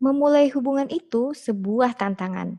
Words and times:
Memulai 0.00 0.48
hubungan 0.56 0.88
itu 0.88 1.36
sebuah 1.36 1.92
tantangan. 1.92 2.56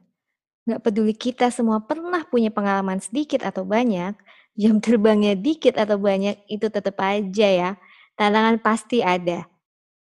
Nggak 0.70 0.82
peduli 0.86 1.18
kita 1.18 1.50
semua 1.50 1.82
pernah 1.82 2.22
punya 2.30 2.54
pengalaman 2.54 3.02
sedikit 3.02 3.42
atau 3.42 3.66
banyak, 3.66 4.14
jam 4.54 4.78
terbangnya 4.78 5.34
dikit 5.34 5.74
atau 5.74 5.98
banyak, 5.98 6.38
itu 6.46 6.70
tetap 6.70 7.02
aja 7.02 7.48
ya, 7.50 7.70
tantangan 8.14 8.62
pasti 8.62 9.02
ada. 9.02 9.50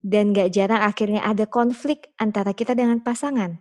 Dan 0.04 0.36
nggak 0.36 0.52
jarang 0.52 0.84
akhirnya 0.84 1.24
ada 1.24 1.48
konflik 1.48 2.12
antara 2.20 2.52
kita 2.52 2.76
dengan 2.76 3.00
pasangan. 3.00 3.60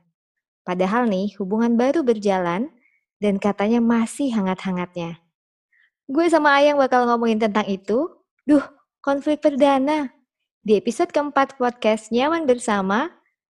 Padahal 0.67 1.07
nih, 1.07 1.39
hubungan 1.39 1.79
baru 1.79 2.03
berjalan 2.03 2.71
dan 3.23 3.39
katanya 3.39 3.79
masih 3.79 4.35
hangat-hangatnya. 4.35 5.23
Gue 6.11 6.27
sama 6.31 6.59
Ayang 6.59 6.83
bakal 6.83 7.07
ngomongin 7.07 7.39
tentang 7.39 7.67
itu. 7.71 8.11
Duh, 8.43 8.65
konflik 9.03 9.39
perdana. 9.39 10.11
Di 10.63 10.79
episode 10.79 11.15
keempat 11.15 11.59
podcast 11.61 12.11
Nyaman 12.11 12.45
Bersama, 12.45 13.18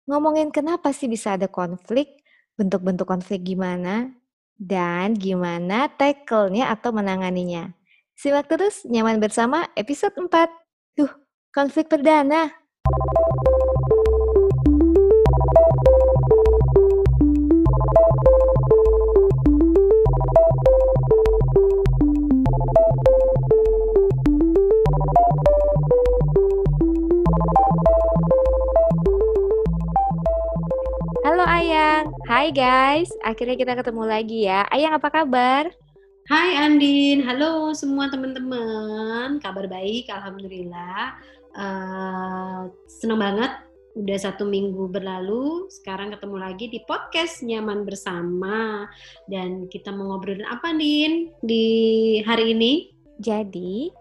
ngomongin 0.10 0.50
kenapa 0.50 0.90
sih 0.90 1.06
bisa 1.06 1.38
ada 1.38 1.46
konflik, 1.46 2.26
bentuk-bentuk 2.58 3.06
konflik 3.06 3.46
gimana, 3.46 4.10
dan 4.58 5.14
gimana 5.14 5.86
tackle-nya 5.94 6.74
atau 6.74 6.90
menanganinya. 6.90 7.70
Simak 8.18 8.50
terus 8.50 8.84
Nyaman 8.90 9.22
Bersama 9.22 9.70
episode 9.78 10.18
4. 10.18 10.50
Duh, 10.98 11.14
konflik 11.54 11.88
perdana. 11.88 12.50
Hai 32.50 32.58
guys, 32.66 33.14
akhirnya 33.22 33.54
kita 33.54 33.78
ketemu 33.78 34.10
lagi 34.10 34.50
ya. 34.50 34.66
Ayang 34.74 34.98
apa 34.98 35.14
kabar? 35.14 35.70
Hai 36.26 36.58
Andin, 36.58 37.22
halo 37.22 37.78
semua 37.78 38.10
teman-teman, 38.10 39.38
kabar 39.38 39.70
baik, 39.70 40.10
alhamdulillah. 40.10 41.14
Uh, 41.54 42.74
seneng 42.90 43.22
banget, 43.22 43.54
udah 43.94 44.18
satu 44.18 44.50
minggu 44.50 44.90
berlalu, 44.90 45.70
sekarang 45.70 46.10
ketemu 46.10 46.38
lagi 46.42 46.66
di 46.74 46.82
podcast 46.90 47.46
Nyaman 47.46 47.86
Bersama. 47.86 48.90
Dan 49.30 49.70
kita 49.70 49.94
mau 49.94 50.18
ngobrolin 50.18 50.50
apa, 50.50 50.74
Din, 50.74 51.30
di 51.46 51.66
hari 52.26 52.58
ini? 52.58 52.90
Jadi, 53.22 53.94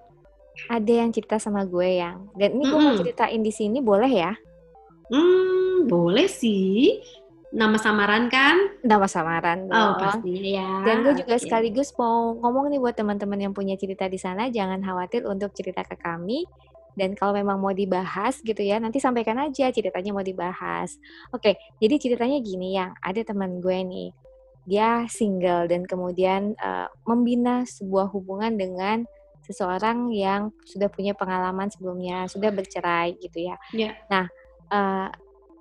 ada 0.72 1.04
yang 1.04 1.12
cerita 1.12 1.36
sama 1.36 1.68
gue 1.68 2.00
yang, 2.00 2.32
dan 2.32 2.56
ini 2.56 2.64
gue 2.64 2.72
mm 2.72 2.80
-hmm. 2.80 2.96
mau 2.96 3.00
ceritain 3.04 3.42
di 3.44 3.52
sini 3.52 3.84
boleh 3.84 4.08
ya? 4.08 4.32
Hmm, 5.12 5.84
boleh 5.84 6.24
sih. 6.24 6.96
Nama 7.48 7.76
samaran 7.80 8.28
kan? 8.28 8.56
Nama 8.84 9.06
samaran. 9.08 9.72
Oh, 9.72 9.96
pasti 9.96 10.52
ya. 10.52 10.84
Dan 10.84 11.00
gue 11.00 11.16
juga 11.16 11.40
okay. 11.40 11.48
sekaligus 11.48 11.96
mau 11.96 12.36
ngomong 12.36 12.68
nih 12.68 12.80
buat 12.80 12.92
teman-teman 12.92 13.48
yang 13.48 13.54
punya 13.56 13.72
cerita 13.80 14.04
di 14.04 14.20
sana, 14.20 14.52
jangan 14.52 14.84
khawatir 14.84 15.24
untuk 15.24 15.56
cerita 15.56 15.80
ke 15.80 15.96
kami. 15.96 16.44
Dan 16.98 17.14
kalau 17.14 17.32
memang 17.32 17.62
mau 17.62 17.72
dibahas 17.72 18.42
gitu 18.42 18.58
ya, 18.58 18.76
nanti 18.82 18.98
sampaikan 19.00 19.38
aja 19.38 19.70
ceritanya 19.70 20.12
mau 20.12 20.26
dibahas. 20.26 20.98
Oke, 21.32 21.56
jadi 21.78 21.94
ceritanya 21.96 22.42
gini 22.42 22.74
yang 22.74 22.92
ada 23.00 23.22
teman 23.22 23.62
gue 23.62 23.78
nih, 23.80 24.10
dia 24.68 25.06
single 25.08 25.70
dan 25.70 25.86
kemudian 25.88 26.52
uh, 26.58 26.90
membina 27.06 27.64
sebuah 27.64 28.12
hubungan 28.12 28.58
dengan 28.58 29.06
seseorang 29.46 30.12
yang 30.12 30.52
sudah 30.68 30.92
punya 30.92 31.16
pengalaman 31.16 31.72
sebelumnya, 31.72 32.28
sudah 32.28 32.52
bercerai 32.52 33.16
gitu 33.16 33.48
ya. 33.48 33.56
Yeah. 33.72 33.96
Nah, 34.12 34.26
uh, 34.68 35.08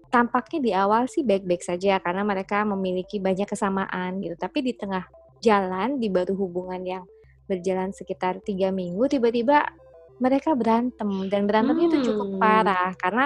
tampaknya 0.08 0.60
di 0.64 0.72
awal 0.72 1.06
sih 1.12 1.24
baik-baik 1.24 1.64
saja 1.64 2.00
karena 2.00 2.24
mereka 2.24 2.64
memiliki 2.64 3.20
banyak 3.20 3.48
kesamaan 3.48 4.24
gitu. 4.24 4.36
Tapi 4.40 4.64
di 4.64 4.74
tengah 4.74 5.04
jalan, 5.44 6.00
di 6.00 6.08
baru 6.08 6.34
hubungan 6.34 6.82
yang 6.84 7.04
berjalan 7.48 7.92
sekitar 7.92 8.44
tiga 8.44 8.72
minggu, 8.72 9.08
tiba-tiba 9.08 9.68
mereka 10.18 10.58
berantem 10.58 11.30
dan 11.30 11.46
berantemnya 11.46 11.88
hmm. 11.88 11.94
itu 11.94 12.00
cukup 12.12 12.28
hmm. 12.36 12.42
parah 12.42 12.92
karena 12.98 13.26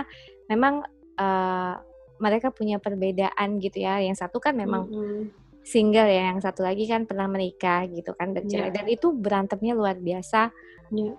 memang 0.52 0.84
uh, 1.16 1.76
mereka 2.22 2.52
punya 2.52 2.78
perbedaan 2.78 3.58
gitu 3.64 3.82
ya. 3.82 4.04
Yang 4.04 4.28
satu 4.28 4.38
kan 4.44 4.54
memang 4.58 4.90
hmm. 4.92 5.24
single 5.64 6.10
ya, 6.10 6.34
yang 6.34 6.42
satu 6.44 6.66
lagi 6.66 6.86
kan 6.90 7.08
pernah 7.08 7.30
menikah 7.30 7.88
gitu 7.88 8.12
kan 8.18 8.36
bercerai 8.36 8.70
yeah. 8.70 8.76
dan 8.76 8.86
itu 8.90 9.14
berantemnya 9.14 9.74
luar 9.78 9.98
biasa. 9.98 10.52
Yeah. 10.92 11.16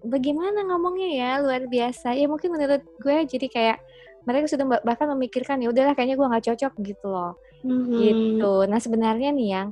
Bagaimana 0.00 0.64
ngomongnya 0.64 1.10
ya 1.12 1.30
luar 1.44 1.68
biasa? 1.68 2.16
Ya 2.16 2.24
mungkin 2.24 2.56
menurut 2.56 2.80
gue 3.04 3.16
jadi 3.28 3.46
kayak 3.52 3.78
mereka 4.24 4.46
sudah 4.52 4.66
bahkan 4.84 5.08
memikirkan 5.16 5.60
ya 5.60 5.72
udahlah 5.72 5.96
kayaknya 5.96 6.16
gue 6.16 6.30
nggak 6.30 6.46
cocok 6.52 6.72
gitu 6.84 7.06
loh. 7.08 7.32
Mm-hmm. 7.60 7.98
gitu. 8.00 8.54
Nah 8.68 8.80
sebenarnya 8.80 9.30
nih 9.36 9.48
yang 9.52 9.68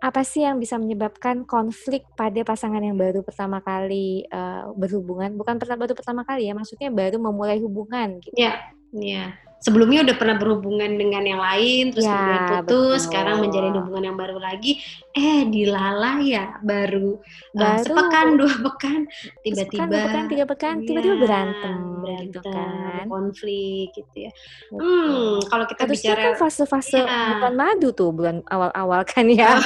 apa 0.00 0.24
sih 0.24 0.48
yang 0.48 0.56
bisa 0.56 0.80
menyebabkan 0.80 1.44
konflik 1.44 2.08
pada 2.16 2.40
pasangan 2.40 2.80
yang 2.80 2.96
baru 2.96 3.20
pertama 3.20 3.60
kali 3.60 4.24
uh, 4.32 4.72
berhubungan? 4.72 5.36
Bukan 5.36 5.60
pertama 5.60 5.84
baru 5.84 5.92
pertama 5.92 6.22
kali 6.24 6.48
ya 6.48 6.56
maksudnya 6.56 6.88
baru 6.88 7.20
memulai 7.20 7.60
hubungan 7.60 8.16
gitu. 8.24 8.32
Yeah, 8.36 8.56
iya. 8.94 9.36
Sebelumnya 9.60 10.00
udah 10.08 10.16
pernah 10.16 10.40
berhubungan 10.40 10.88
dengan 10.96 11.20
yang 11.20 11.36
lain 11.36 11.92
terus 11.92 12.08
ya, 12.08 12.16
kemudian 12.16 12.40
putus 12.48 12.64
betul. 12.64 12.92
sekarang 13.04 13.36
menjalin 13.44 13.76
hubungan 13.76 14.04
yang 14.08 14.16
baru 14.16 14.40
lagi. 14.40 14.80
Eh 15.12 15.44
dilala 15.52 16.16
ya 16.24 16.56
baru, 16.64 17.20
baru. 17.52 17.76
Uh, 17.76 17.78
sepekan 17.84 18.26
dua 18.40 18.54
pekan 18.56 19.00
tiba-tiba 19.44 19.84
dua 19.84 20.00
pekan 20.00 20.24
tiga 20.32 20.44
pekan 20.48 20.74
iya, 20.80 20.86
tiba-tiba 20.88 21.12
ya, 21.12 21.20
berantem 21.20 21.76
berantem 22.00 22.24
gitu 22.24 22.40
kan. 22.40 23.04
konflik 23.04 23.88
gitu 23.92 24.16
ya. 24.16 24.30
Hmm 24.72 25.44
kalau 25.44 25.64
kita 25.68 25.82
bicara 25.84 26.20
kan 26.32 26.34
fase-fase 26.40 27.04
ya. 27.04 27.20
bulan 27.36 27.54
madu 27.60 27.88
tuh 27.92 28.10
bulan 28.16 28.40
awal-awal 28.48 29.04
kan 29.04 29.28
ya. 29.28 29.60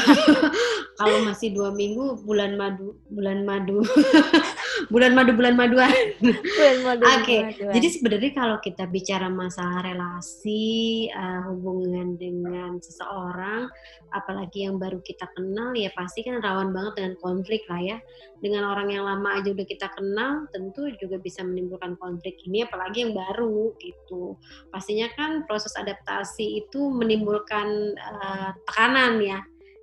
Kalau 0.94 1.26
masih 1.26 1.50
dua 1.50 1.74
minggu 1.74 2.22
bulan 2.22 2.54
madu 2.54 2.98
bulan 3.10 3.42
madu 3.42 3.82
bulan 4.90 5.12
madu 5.12 5.32
bulan 5.36 5.54
maduan 5.54 5.92
bulan 6.20 6.78
madu 6.84 7.02
oke 7.04 7.22
okay. 7.22 7.40
jadi 7.72 7.88
sebenarnya 7.88 8.32
kalau 8.34 8.56
kita 8.64 8.84
bicara 8.88 9.28
masalah 9.28 9.84
relasi, 9.84 11.08
uh, 11.12 11.50
hubungan 11.50 12.16
dengan 12.16 12.80
seseorang, 12.80 13.68
apalagi 14.14 14.64
yang 14.64 14.80
baru 14.80 15.02
kita 15.04 15.28
kenal, 15.36 15.76
ya 15.76 15.92
pasti 15.92 16.24
kan 16.24 16.40
rawan 16.40 16.72
banget 16.72 17.02
dengan 17.02 17.14
konflik 17.20 17.66
lah 17.68 17.80
ya. 17.82 17.98
Dengan 18.40 18.68
orang 18.68 18.92
yang 18.92 19.04
lama 19.04 19.40
aja 19.40 19.52
udah 19.52 19.66
kita 19.66 19.88
kenal, 19.92 20.48
tentu 20.52 20.88
juga 20.96 21.20
bisa 21.20 21.44
menimbulkan 21.44 21.98
konflik 22.00 22.40
ini, 22.48 22.64
apalagi 22.64 23.04
yang 23.04 23.12
baru 23.12 23.74
gitu. 23.82 24.38
Pastinya 24.72 25.10
kan 25.12 25.44
proses 25.44 25.76
adaptasi 25.76 26.64
itu 26.64 26.80
menimbulkan 26.88 27.94
uh, 27.98 28.50
tekanan 28.70 29.20
ya. 29.20 29.40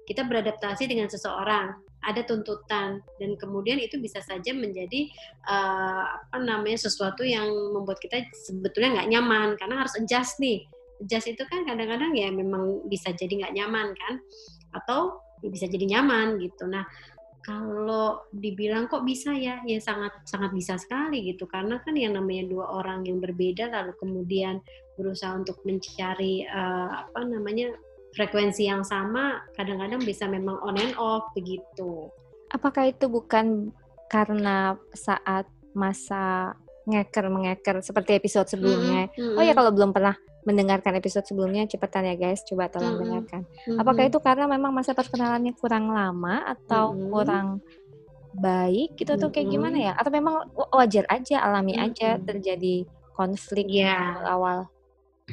Kita 0.09 0.25
beradaptasi 0.25 0.89
dengan 0.89 1.07
seseorang, 1.07 1.90
ada 2.01 2.21
tuntutan. 2.25 3.01
Dan 3.21 3.37
kemudian 3.37 3.77
itu 3.77 4.01
bisa 4.01 4.19
saja 4.21 4.51
menjadi 4.51 5.09
uh, 5.45 6.03
apa 6.27 6.37
namanya 6.41 6.81
sesuatu 6.81 7.21
yang 7.21 7.47
membuat 7.49 8.01
kita 8.01 8.25
sebetulnya 8.33 9.01
nggak 9.01 9.09
nyaman. 9.13 9.49
Karena 9.57 9.85
harus 9.85 9.93
adjust 9.97 10.41
nih. 10.41 10.65
Adjust 11.01 11.33
itu 11.33 11.43
kan 11.49 11.65
kadang-kadang 11.65 12.13
ya 12.13 12.29
memang 12.29 12.85
bisa 12.89 13.13
jadi 13.13 13.45
nggak 13.45 13.55
nyaman 13.55 13.87
kan? 13.93 14.13
Atau 14.73 15.21
ya 15.41 15.49
bisa 15.49 15.65
jadi 15.69 15.85
nyaman 15.97 16.41
gitu. 16.41 16.65
Nah 16.69 16.85
kalau 17.41 18.21
dibilang 18.29 18.85
kok 18.85 19.01
bisa 19.01 19.33
ya? 19.33 19.61
Ya 19.65 19.79
sangat 19.81 20.13
sangat 20.29 20.53
bisa 20.53 20.77
sekali 20.77 21.25
gitu. 21.25 21.49
Karena 21.49 21.81
kan 21.81 21.97
yang 21.97 22.13
namanya 22.13 22.45
dua 22.49 22.65
orang 22.81 23.05
yang 23.05 23.17
berbeda 23.17 23.69
lalu 23.73 23.97
kemudian 23.97 24.61
berusaha 24.93 25.33
untuk 25.33 25.57
mencari 25.65 26.45
uh, 26.45 27.09
apa 27.09 27.25
namanya 27.25 27.73
frekuensi 28.15 28.67
yang 28.67 28.83
sama 28.83 29.39
kadang-kadang 29.55 30.03
bisa 30.03 30.27
memang 30.27 30.59
on 30.59 30.75
and 30.79 30.95
off 30.99 31.31
begitu. 31.31 32.11
Apakah 32.51 32.91
itu 32.91 33.07
bukan 33.07 33.71
karena 34.11 34.75
saat 34.91 35.47
masa 35.71 36.55
ngeker 36.83 37.31
mengeker 37.31 37.79
seperti 37.79 38.19
episode 38.19 38.51
sebelumnya? 38.51 39.07
Mm 39.15 39.15
-hmm. 39.15 39.37
Oh 39.39 39.43
ya 39.43 39.55
kalau 39.55 39.71
belum 39.71 39.95
pernah 39.95 40.15
mendengarkan 40.43 40.97
episode 40.97 41.23
sebelumnya 41.23 41.69
cepetan 41.69 42.03
ya 42.09 42.15
guys, 42.17 42.43
coba 42.43 42.67
tolong 42.67 42.83
mm 42.83 42.97
-hmm. 42.97 43.03
dengarkan. 43.07 43.41
Apakah 43.79 44.03
itu 44.09 44.19
karena 44.19 44.45
memang 44.49 44.73
masa 44.73 44.91
perkenalannya 44.91 45.53
kurang 45.55 45.93
lama 45.93 46.43
atau 46.43 46.91
mm 46.91 46.97
-hmm. 46.97 47.11
kurang 47.13 47.47
baik 48.31 48.95
gitu 48.95 49.11
atau 49.15 49.29
kayak 49.31 49.47
gimana 49.47 49.77
ya? 49.79 49.93
Atau 49.95 50.11
memang 50.11 50.51
wajar 50.75 51.07
aja, 51.07 51.39
alami 51.45 51.77
mm 51.77 51.79
-hmm. 51.79 51.87
aja 51.87 52.09
terjadi 52.19 52.75
konflik 53.15 53.69
yeah. 53.71 54.19
awal? 54.27 54.67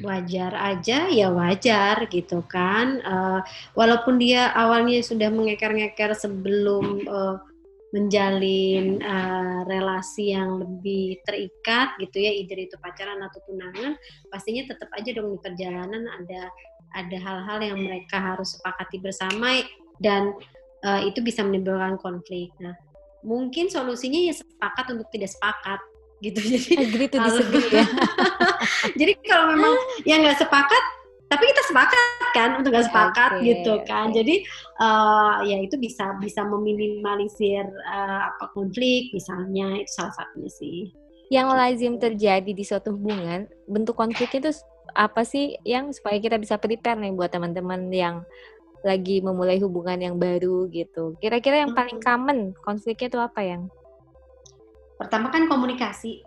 Wajar 0.05 0.53
aja 0.55 1.09
ya 1.09 1.29
wajar 1.33 2.07
gitu 2.11 2.45
kan. 2.47 3.03
Uh, 3.03 3.41
walaupun 3.75 4.19
dia 4.19 4.53
awalnya 4.55 5.01
sudah 5.03 5.31
mengeker-ngeker 5.33 6.15
sebelum 6.15 7.07
uh, 7.09 7.37
menjalin 7.89 9.01
uh, 9.01 9.65
relasi 9.65 10.37
yang 10.37 10.61
lebih 10.61 11.17
terikat 11.25 11.97
gitu 11.97 12.21
ya 12.21 12.33
either 12.37 12.61
itu 12.61 12.77
pacaran 12.85 13.17
atau 13.25 13.41
tunangan 13.49 13.97
pastinya 14.29 14.69
tetap 14.69 14.93
aja 14.93 15.09
dong 15.17 15.33
di 15.33 15.41
perjalanan 15.41 16.05
ada 16.05 16.53
ada 16.93 17.17
hal-hal 17.17 17.59
yang 17.65 17.79
mereka 17.81 18.21
harus 18.21 18.61
sepakati 18.61 19.01
bersama 19.01 19.65
dan 20.05 20.37
uh, 20.85 21.01
itu 21.01 21.25
bisa 21.25 21.41
menimbulkan 21.41 21.97
konflik. 21.97 22.53
Nah 22.61 22.77
mungkin 23.25 23.73
solusinya 23.73 24.21
ya 24.21 24.35
sepakat 24.37 24.95
untuk 24.95 25.09
tidak 25.11 25.33
sepakat 25.33 25.81
gitu 26.23 26.39
jadi 26.55 26.69
agree 26.83 27.09
to 27.11 27.19
disagree 27.19 27.69
ya 27.71 27.87
jadi 29.01 29.13
kalau 29.27 29.55
memang 29.55 29.75
yang 30.05 30.23
nggak 30.23 30.39
sepakat 30.39 30.85
tapi 31.29 31.45
kita 31.45 31.63
sepakat 31.69 32.07
kan 32.33 32.51
untuk 32.57 32.73
nggak 32.73 32.89
sepakat 32.89 33.31
okay, 33.37 33.45
gitu 33.53 33.73
kan 33.85 34.09
okay. 34.09 34.17
jadi 34.25 34.35
uh, 34.81 35.35
ya 35.45 35.59
itu 35.61 35.77
bisa 35.77 36.17
bisa 36.19 36.41
meminimalisir 36.43 37.69
uh, 37.69 38.33
apa 38.33 38.49
konflik 38.57 39.13
misalnya 39.13 39.77
itu 39.77 39.91
salah 39.93 40.15
satunya 40.17 40.51
sih 40.51 40.89
yang 41.29 41.53
lazim 41.53 42.01
terjadi 42.01 42.49
di 42.49 42.65
suatu 42.65 42.97
hubungan 42.97 43.45
bentuk 43.69 43.95
konfliknya 43.95 44.49
itu 44.49 44.53
apa 44.97 45.21
sih 45.23 45.61
yang 45.69 45.93
supaya 45.93 46.17
kita 46.17 46.41
bisa 46.41 46.57
prepare 46.57 46.97
nih 46.97 47.13
buat 47.13 47.29
teman-teman 47.29 47.93
yang 47.93 48.25
lagi 48.87 49.19
memulai 49.21 49.59
hubungan 49.59 49.99
yang 49.99 50.17
baru 50.17 50.71
gitu. 50.71 51.19
Kira-kira 51.19 51.67
yang 51.67 51.75
paling 51.75 51.99
common 51.99 52.55
konfliknya 52.63 53.11
itu 53.11 53.21
apa 53.21 53.41
yang? 53.43 53.63
Pertama 54.99 55.31
kan 55.31 55.47
komunikasi, 55.47 56.21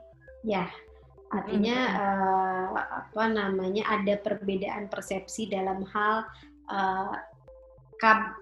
ya. 0.48 0.66
Artinya 1.32 1.78
hmm. 1.78 2.00
uh, 2.00 2.70
apa 2.76 3.24
namanya 3.32 3.84
ada 3.88 4.20
perbedaan 4.20 4.92
persepsi 4.92 5.48
dalam 5.48 5.84
hal 5.88 6.28
uh, 6.68 7.16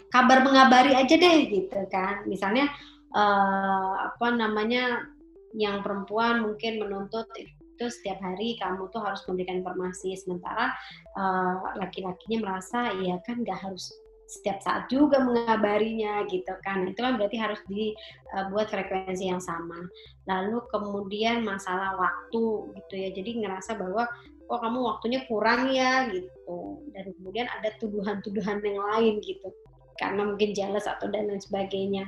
kabar 0.09 0.41
mengabari 0.41 0.97
aja 0.97 1.13
deh 1.13 1.49
gitu 1.49 1.85
kan. 1.93 2.25
Misalnya 2.25 2.69
uh, 3.13 4.09
apa 4.09 4.27
namanya 4.33 5.05
yang 5.53 5.81
perempuan 5.81 6.45
mungkin 6.45 6.81
menuntut 6.81 7.25
itu 7.37 7.85
setiap 7.89 8.21
hari 8.21 8.57
kamu 8.59 8.91
tuh 8.93 9.01
harus 9.01 9.21
memberikan 9.25 9.65
informasi 9.65 10.13
sementara 10.13 10.73
uh, 11.17 11.73
laki-lakinya 11.79 12.49
merasa 12.49 12.93
ya 13.01 13.17
kan 13.25 13.41
nggak 13.41 13.57
harus 13.57 13.89
setiap 14.29 14.61
saat 14.61 14.85
juga 14.93 15.17
mengabarinya 15.25 16.21
gitu 16.29 16.53
kan. 16.61 16.85
Itu 16.85 17.01
kan 17.01 17.17
berarti 17.17 17.37
harus 17.41 17.57
dibuat 17.65 18.69
uh, 18.69 18.71
frekuensi 18.71 19.25
yang 19.25 19.41
sama. 19.41 19.89
Lalu 20.29 20.61
kemudian 20.69 21.41
masalah 21.41 21.97
waktu 21.97 22.77
gitu 22.77 22.93
ya. 22.93 23.09
Jadi 23.09 23.41
ngerasa 23.41 23.73
bahwa 23.73 24.05
oh 24.45 24.59
kamu 24.61 24.79
waktunya 24.85 25.19
kurang 25.25 25.73
ya 25.73 26.05
gitu. 26.13 26.85
Dan 26.93 27.09
kemudian 27.17 27.49
ada 27.49 27.73
tuduhan-tuduhan 27.81 28.61
yang 28.61 28.77
lain 28.93 29.17
gitu. 29.25 29.49
Karena 29.97 30.21
mungkin 30.29 30.53
jealous 30.53 30.85
atau 30.85 31.09
dan 31.09 31.25
lain 31.25 31.41
sebagainya. 31.41 32.05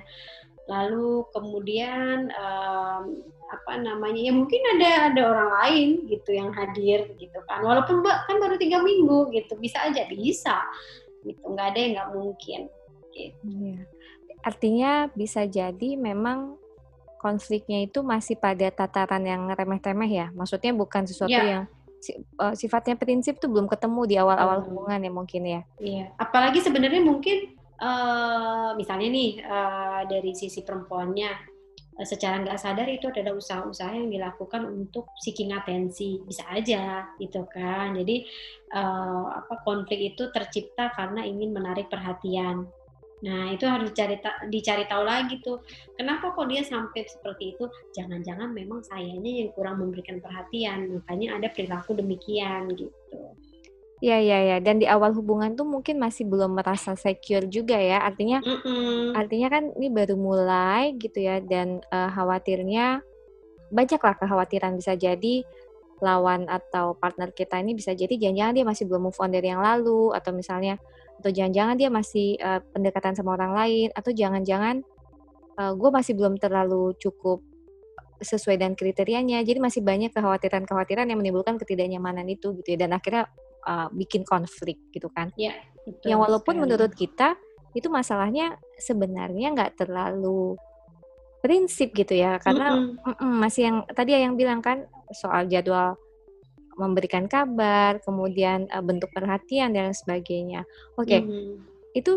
Lalu 0.70 1.26
kemudian 1.34 2.30
um, 2.38 3.18
apa 3.52 3.74
namanya 3.82 4.30
ya 4.30 4.32
mungkin 4.32 4.62
ada 4.78 5.12
ada 5.12 5.22
orang 5.26 5.52
lain 5.58 5.90
gitu 6.06 6.38
yang 6.38 6.54
hadir 6.54 7.10
gitu 7.18 7.40
kan. 7.50 7.66
Walaupun 7.66 8.06
kan 8.06 8.38
baru 8.38 8.62
tiga 8.62 8.78
minggu 8.86 9.34
gitu. 9.34 9.58
Bisa 9.58 9.90
aja 9.90 10.06
bisa 10.06 10.62
gitu 11.26 11.42
nggak 11.46 11.68
ada 11.74 11.80
yang 11.80 11.92
nggak 11.98 12.10
mungkin 12.16 12.62
gitu. 13.14 13.34
ya. 13.46 13.82
artinya 14.42 14.92
bisa 15.14 15.46
jadi 15.46 15.90
memang 16.00 16.58
konfliknya 17.22 17.86
itu 17.86 18.02
masih 18.02 18.40
pada 18.40 18.74
tataran 18.74 19.22
yang 19.22 19.46
remeh-temeh 19.54 20.10
ya 20.10 20.28
maksudnya 20.34 20.74
bukan 20.74 21.06
sesuatu 21.06 21.30
ya. 21.30 21.46
yang 21.46 21.64
uh, 22.42 22.54
sifatnya 22.58 22.98
prinsip 22.98 23.38
tuh 23.38 23.52
belum 23.54 23.70
ketemu 23.70 24.02
di 24.10 24.16
awal-awal 24.18 24.62
hmm. 24.62 24.68
hubungan 24.70 25.00
ya 25.06 25.12
mungkin 25.14 25.42
ya 25.46 25.62
iya 25.78 26.06
apalagi 26.18 26.58
sebenarnya 26.64 27.06
mungkin 27.06 27.54
uh, 27.78 28.74
misalnya 28.74 29.10
nih 29.14 29.32
uh, 29.46 30.02
dari 30.10 30.34
sisi 30.34 30.66
perempuannya 30.66 31.51
secara 32.06 32.42
nggak 32.42 32.60
sadar 32.60 32.88
itu 32.90 33.10
adalah 33.10 33.38
usaha-usaha 33.38 33.94
yang 33.94 34.10
dilakukan 34.10 34.66
untuk 34.68 35.10
seeking 35.22 35.54
atensi 35.54 36.22
bisa 36.26 36.44
aja 36.52 37.08
gitu 37.22 37.46
kan 37.48 37.94
jadi 37.98 38.26
uh, 38.74 39.42
apa 39.44 39.62
konflik 39.66 40.16
itu 40.16 40.30
tercipta 40.34 40.92
karena 40.94 41.26
ingin 41.26 41.54
menarik 41.54 41.88
perhatian 41.88 42.68
Nah, 43.22 43.54
itu 43.54 43.70
harus 43.70 43.94
dicari 43.94 44.18
dicari 44.50 44.90
tahu 44.90 45.06
lagi 45.06 45.38
tuh. 45.46 45.62
Kenapa 45.94 46.34
kok 46.34 46.50
dia 46.50 46.66
sampai 46.66 47.06
seperti 47.06 47.54
itu? 47.54 47.70
Jangan-jangan 47.94 48.50
memang 48.50 48.82
sayanya 48.82 49.46
yang 49.46 49.54
kurang 49.54 49.78
memberikan 49.78 50.18
perhatian. 50.18 50.90
Makanya 50.98 51.38
ada 51.38 51.48
perilaku 51.54 51.94
demikian 51.94 52.74
gitu. 52.74 53.38
Iya 54.02 54.18
iya 54.18 54.38
iya. 54.50 54.58
Dan 54.58 54.82
di 54.82 54.90
awal 54.90 55.14
hubungan 55.14 55.54
tuh 55.54 55.70
mungkin 55.70 56.02
masih 56.02 56.26
belum 56.26 56.58
merasa 56.58 56.98
secure 56.98 57.46
juga 57.46 57.78
ya. 57.78 58.02
Artinya 58.02 58.42
mm-hmm. 58.42 59.14
artinya 59.14 59.48
kan 59.54 59.64
ini 59.78 59.88
baru 59.94 60.18
mulai 60.18 60.98
gitu 60.98 61.22
ya. 61.22 61.38
Dan 61.38 61.86
uh, 61.94 62.10
khawatirnya 62.10 63.06
banyaklah 63.70 64.18
kekhawatiran 64.18 64.74
bisa 64.74 64.98
jadi 64.98 65.46
lawan 66.02 66.50
atau 66.50 66.98
partner 66.98 67.30
kita 67.30 67.62
ini 67.62 67.78
bisa 67.78 67.94
jadi 67.94 68.10
jangan-jangan 68.18 68.54
dia 68.58 68.66
masih 68.66 68.84
belum 68.90 69.02
move 69.06 69.22
on 69.22 69.30
dari 69.30 69.54
yang 69.54 69.62
lalu. 69.62 70.18
Atau 70.18 70.34
misalnya 70.34 70.82
atau 71.22 71.30
jangan-jangan 71.30 71.78
dia 71.78 71.90
masih 71.94 72.42
uh, 72.42 72.58
pendekatan 72.74 73.14
sama 73.14 73.38
orang 73.38 73.54
lain. 73.54 73.88
Atau 73.94 74.18
jangan-jangan 74.18 74.82
uh, 75.62 75.70
eh, 75.70 75.74
gue 75.78 75.90
masih 75.94 76.18
belum 76.18 76.42
terlalu 76.42 76.98
cukup 76.98 77.46
sesuai 78.18 78.58
dengan 78.58 78.74
kriterianya. 78.74 79.46
Jadi 79.46 79.62
masih 79.62 79.86
banyak 79.86 80.10
kekhawatiran-kekhawatiran 80.10 81.06
yang 81.06 81.22
menimbulkan 81.22 81.62
ketidaknyamanan 81.62 82.26
itu 82.34 82.58
gitu 82.58 82.74
ya. 82.74 82.90
Dan 82.90 82.98
akhirnya 82.98 83.30
uh, 83.68 83.88
bikin 83.94 84.26
konflik 84.26 84.78
gitu 84.94 85.10
kan. 85.14 85.30
Iya. 85.38 85.58
Yang 86.06 86.20
walaupun 86.30 86.56
sekali. 86.58 86.64
menurut 86.68 86.92
kita 86.94 87.36
itu 87.72 87.88
masalahnya 87.88 88.60
sebenarnya 88.78 89.48
nggak 89.56 89.80
terlalu 89.80 90.60
prinsip 91.42 91.90
gitu 91.98 92.14
ya 92.14 92.38
karena 92.38 92.78
mm 92.78 93.02
-mm. 93.02 93.34
masih 93.42 93.62
yang 93.72 93.78
tadi 93.98 94.14
yang 94.14 94.38
bilang 94.38 94.62
kan 94.62 94.86
soal 95.10 95.50
jadwal 95.50 95.98
memberikan 96.80 97.28
kabar, 97.28 98.00
kemudian 98.02 98.66
uh, 98.72 98.82
bentuk 98.82 99.12
perhatian 99.12 99.76
dan 99.76 99.92
sebagainya. 99.92 100.64
Oke. 100.96 101.20
Okay. 101.20 101.22
Mm 101.22 101.30
-hmm. 101.30 101.54
Itu 101.92 102.12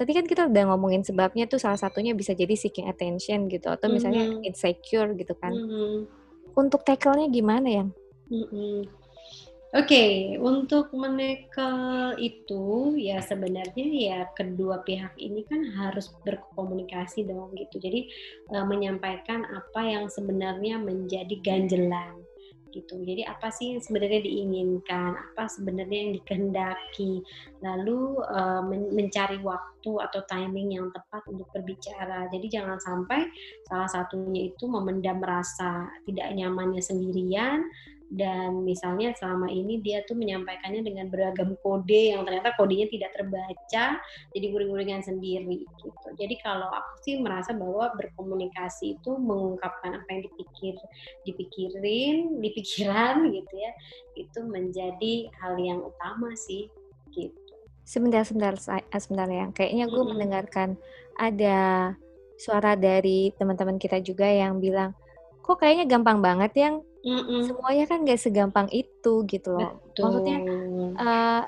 tadi 0.00 0.16
kan 0.16 0.24
kita 0.24 0.48
udah 0.48 0.72
ngomongin 0.72 1.04
sebabnya 1.04 1.44
tuh 1.44 1.60
salah 1.60 1.76
satunya 1.76 2.16
bisa 2.16 2.32
jadi 2.32 2.56
seeking 2.56 2.88
attention 2.88 3.52
gitu 3.52 3.68
atau 3.68 3.92
misalnya 3.92 4.24
mm 4.26 4.32
-hmm. 4.40 4.48
insecure 4.48 5.12
gitu 5.14 5.36
kan. 5.36 5.52
Mm 5.52 5.66
-hmm. 5.68 5.96
Untuk 6.56 6.82
tackle-nya 6.82 7.28
gimana 7.28 7.68
ya? 7.68 7.84
Mm 8.32 8.46
-hmm. 8.48 8.76
Oke, 9.70 9.86
okay, 9.86 10.10
untuk 10.42 10.90
menekel 10.90 12.18
itu 12.18 12.98
ya 12.98 13.22
sebenarnya 13.22 13.86
ya 13.86 14.20
kedua 14.34 14.82
pihak 14.82 15.14
ini 15.14 15.46
kan 15.46 15.62
harus 15.62 16.10
berkomunikasi 16.26 17.22
dong 17.22 17.54
gitu. 17.54 17.78
Jadi 17.78 18.10
e, 18.50 18.56
menyampaikan 18.66 19.46
apa 19.46 19.78
yang 19.86 20.10
sebenarnya 20.10 20.74
menjadi 20.74 21.38
ganjelan 21.46 22.18
gitu. 22.74 22.98
Jadi 22.98 23.22
apa 23.22 23.54
sih 23.54 23.78
yang 23.78 23.82
sebenarnya 23.86 24.26
diinginkan, 24.26 25.14
apa 25.14 25.46
sebenarnya 25.46 25.98
yang 26.02 26.12
dikehendaki, 26.18 27.22
lalu 27.62 28.26
e, 28.26 28.38
men 28.66 28.90
mencari 28.90 29.38
waktu 29.38 29.92
atau 30.02 30.20
timing 30.26 30.82
yang 30.82 30.90
tepat 30.90 31.22
untuk 31.30 31.46
berbicara. 31.54 32.26
Jadi 32.34 32.50
jangan 32.50 32.82
sampai 32.82 33.22
salah 33.70 33.86
satunya 33.86 34.50
itu 34.50 34.66
memendam 34.66 35.22
rasa 35.22 35.86
tidak 36.10 36.26
nyamannya 36.34 36.82
sendirian 36.82 37.70
dan 38.10 38.66
misalnya 38.66 39.14
selama 39.14 39.46
ini 39.46 39.78
dia 39.78 40.02
tuh 40.02 40.18
menyampaikannya 40.18 40.82
dengan 40.82 41.06
beragam 41.06 41.54
kode 41.62 42.10
yang 42.10 42.26
ternyata 42.26 42.50
kodenya 42.58 42.90
tidak 42.90 43.14
terbaca 43.14 43.84
jadi 44.34 44.46
guring-guringan 44.50 44.98
sendiri 45.06 45.62
gitu. 45.62 46.08
Jadi 46.18 46.34
kalau 46.42 46.66
aku 46.66 46.92
sih 47.06 47.22
merasa 47.22 47.54
bahwa 47.54 47.94
berkomunikasi 47.94 48.98
itu 48.98 49.14
mengungkapkan 49.14 50.02
apa 50.02 50.08
yang 50.10 50.22
dipikir 50.26 50.74
dipikirin 51.22 52.16
dipikiran 52.44 53.30
gitu 53.30 53.54
ya 53.54 53.72
itu 54.18 54.38
menjadi 54.42 55.30
hal 55.38 55.54
yang 55.62 55.78
utama 55.78 56.34
sih 56.34 56.66
gitu. 57.14 57.38
Sebentar 57.86 58.26
sebentar 58.26 58.58
eh, 58.58 59.00
sebentar 59.00 59.30
ya. 59.30 59.46
Kayaknya 59.54 59.86
gue 59.86 60.02
-hmm. 60.02 60.10
mendengarkan 60.18 60.68
ada 61.14 61.94
suara 62.34 62.74
dari 62.74 63.30
teman-teman 63.38 63.78
kita 63.78 64.02
juga 64.02 64.26
yang 64.26 64.58
bilang 64.58 64.96
kok 65.44 65.60
kayaknya 65.62 65.86
gampang 65.86 66.18
banget 66.24 66.52
yang 66.56 66.74
Mm-mm. 67.00 67.48
Semuanya 67.48 67.84
kan 67.88 68.04
gak 68.04 68.20
segampang 68.20 68.68
itu 68.72 69.24
gitu 69.24 69.56
loh. 69.56 69.80
Betul. 69.88 70.02
Maksudnya 70.04 70.36
uh, 71.00 71.42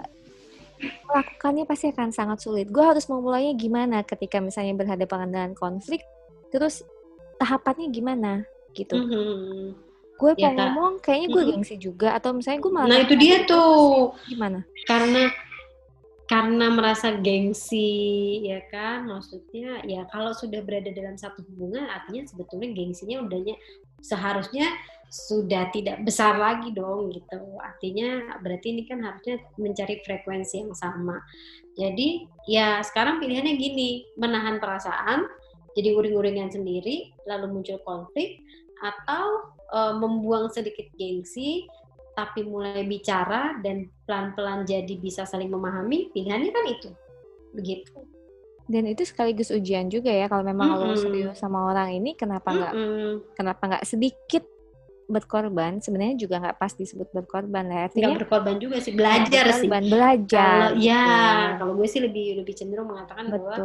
melakukannya 0.82 1.64
pasti 1.68 1.92
akan 1.92 2.10
sangat 2.10 2.38
sulit. 2.40 2.66
Gue 2.72 2.82
harus 2.82 3.06
memulainya 3.06 3.52
gimana 3.54 4.02
ketika 4.02 4.40
misalnya 4.40 4.74
berhadapan 4.74 5.28
dengan 5.28 5.52
konflik, 5.52 6.02
terus 6.50 6.82
tahapannya 7.36 7.88
gimana 7.92 8.32
gitu. 8.72 8.96
Mm-hmm. 8.96 9.64
Gue 10.16 10.32
ya, 10.38 10.54
ngomong 10.54 11.02
kayaknya 11.02 11.28
gue 11.28 11.42
mm-hmm. 11.42 11.52
gengsi 11.58 11.74
juga 11.76 12.16
atau 12.16 12.32
misalnya 12.32 12.60
gue 12.62 12.72
malah. 12.72 12.88
Nah 12.88 12.98
itu 13.04 13.14
dia 13.18 13.36
tuh. 13.44 14.16
Gimana? 14.26 14.64
Karena 14.88 15.28
karena 16.32 16.72
merasa 16.72 17.12
gengsi 17.20 18.40
ya 18.48 18.64
kan 18.72 19.04
maksudnya 19.04 19.84
ya 19.84 20.08
kalau 20.08 20.32
sudah 20.32 20.64
berada 20.64 20.88
dalam 20.88 21.12
satu 21.20 21.44
hubungan 21.44 21.84
artinya 21.92 22.24
sebetulnya 22.24 22.72
gengsinya 22.72 23.20
udahnya 23.20 23.52
seharusnya 24.00 24.64
sudah 25.12 25.68
tidak 25.68 26.00
besar 26.08 26.40
lagi 26.40 26.72
dong 26.72 27.12
gitu. 27.12 27.60
Artinya 27.60 28.40
berarti 28.40 28.72
ini 28.72 28.88
kan 28.88 29.04
harusnya 29.04 29.36
mencari 29.60 30.00
frekuensi 30.00 30.64
yang 30.64 30.72
sama. 30.72 31.20
Jadi 31.76 32.24
ya 32.48 32.80
sekarang 32.80 33.20
pilihannya 33.20 33.60
gini, 33.60 34.08
menahan 34.16 34.56
perasaan, 34.56 35.28
jadi 35.76 35.92
uring-uringan 35.92 36.48
sendiri, 36.48 37.12
lalu 37.28 37.60
muncul 37.60 37.76
konflik, 37.84 38.40
atau 38.80 39.52
e, 39.68 39.78
membuang 40.00 40.48
sedikit 40.48 40.88
gengsi, 40.96 41.68
tapi 42.16 42.48
mulai 42.48 42.88
bicara 42.88 43.60
dan 43.60 43.92
pelan-pelan 44.08 44.64
jadi 44.64 44.96
bisa 44.96 45.28
saling 45.28 45.52
memahami, 45.52 46.08
pilihannya 46.16 46.50
kan 46.56 46.64
itu. 46.72 46.90
Begitu. 47.52 48.00
Dan 48.64 48.88
itu 48.88 49.04
sekaligus 49.04 49.52
ujian 49.52 49.92
juga 49.92 50.08
ya 50.08 50.24
kalau 50.24 50.40
memang 50.40 50.72
mm 50.72 50.72
-hmm. 50.72 50.82
kalau 50.88 50.96
serius 50.96 51.36
sama 51.36 51.68
orang 51.68 51.92
ini 52.00 52.16
kenapa 52.16 52.48
nggak 52.48 52.72
mm 52.72 52.88
-hmm. 52.88 53.12
kenapa 53.36 53.62
nggak 53.68 53.84
sedikit 53.84 54.44
berkorban 55.10 55.82
sebenarnya 55.82 56.16
juga 56.16 56.38
nggak 56.38 56.58
pas 56.58 56.72
disebut 56.72 57.08
berkorban 57.10 57.66
lah 57.66 57.90
artinya 57.90 58.14
nggak 58.14 58.20
berkorban 58.24 58.56
juga 58.62 58.76
sih 58.78 58.92
belajar 58.94 59.44
sih. 59.58 59.68
belajar. 59.68 60.72
Kalau 60.72 60.78
ya 60.78 61.04
gitu. 61.04 61.58
kalau 61.58 61.72
gue 61.78 61.88
sih 61.88 62.00
lebih 62.02 62.26
lebih 62.42 62.54
cenderung 62.54 62.88
mengatakan 62.90 63.26
Betul. 63.28 63.42
bahwa 63.42 63.62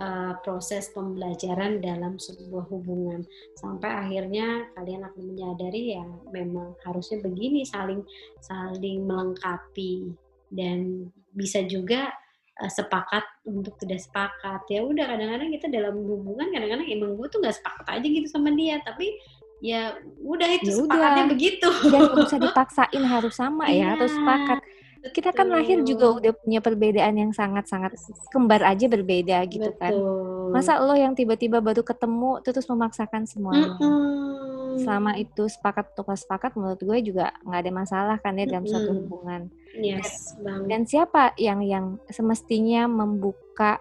uh, 0.00 0.32
proses 0.40 0.88
pembelajaran 0.92 1.80
dalam 1.84 2.16
sebuah 2.16 2.64
hubungan. 2.72 3.24
Sampai 3.58 3.90
akhirnya 3.90 4.68
kalian 4.76 5.04
akan 5.04 5.22
menyadari 5.22 5.96
ya 5.96 6.04
memang 6.32 6.74
harusnya 6.88 7.20
begini 7.20 7.62
saling 7.66 8.00
saling 8.40 9.04
melengkapi. 9.04 10.10
Dan 10.50 11.06
bisa 11.30 11.62
juga 11.62 12.10
uh, 12.58 12.72
sepakat 12.72 13.22
untuk 13.46 13.78
tidak 13.78 14.02
sepakat. 14.02 14.66
Ya 14.66 14.82
udah 14.82 15.06
kadang-kadang 15.06 15.50
kita 15.54 15.66
dalam 15.70 15.94
hubungan 15.94 16.50
kadang-kadang 16.50 16.88
emang 16.90 17.14
gue 17.14 17.26
tuh 17.30 17.38
nggak 17.38 17.56
sepakat 17.56 17.86
aja 17.86 18.06
gitu 18.06 18.26
sama 18.26 18.50
dia. 18.56 18.82
Tapi 18.82 19.14
ya 19.60 19.94
udah 20.24 20.48
itu 20.56 20.72
ya 20.72 20.76
sepakatnya 20.80 21.24
udah. 21.24 21.32
begitu 21.32 21.68
dan 21.92 22.02
bisa 22.16 22.36
dipaksain 22.40 23.04
harus 23.04 23.34
sama 23.36 23.68
ya 23.68 23.94
harus 23.96 24.12
sepakat 24.12 24.60
kita 25.00 25.32
kan 25.32 25.48
lahir 25.48 25.80
juga 25.80 26.12
udah 26.12 26.32
punya 26.36 26.60
perbedaan 26.60 27.16
yang 27.16 27.32
sangat-sangat 27.32 27.96
kembar 28.28 28.60
aja 28.60 28.84
berbeda 28.84 29.48
gitu 29.48 29.72
kan. 29.80 29.96
Betul. 29.96 30.52
kan 30.52 30.52
masa 30.52 30.76
lo 30.76 30.92
yang 30.92 31.16
tiba-tiba 31.16 31.64
baru 31.64 31.80
ketemu 31.80 32.44
terus 32.44 32.68
memaksakan 32.68 33.24
semuanya 33.24 33.72
mm 33.72 33.80
-hmm. 33.80 34.76
selama 34.84 35.16
itu 35.16 35.48
sepakat 35.48 35.96
atau 35.96 36.04
sepakat 36.12 36.52
menurut 36.52 36.80
gue 36.84 36.98
juga 37.00 37.32
nggak 37.48 37.60
ada 37.64 37.72
masalah 37.72 38.16
kan 38.20 38.36
ya 38.36 38.44
dalam 38.44 38.60
mm 38.60 38.68
-hmm. 38.68 38.76
suatu 38.76 38.90
hubungan 38.92 39.40
yes, 39.72 40.36
dan, 40.44 40.68
dan 40.68 40.82
siapa 40.84 41.32
yang 41.40 41.64
yang 41.64 41.96
semestinya 42.12 42.84
membuka 42.84 43.80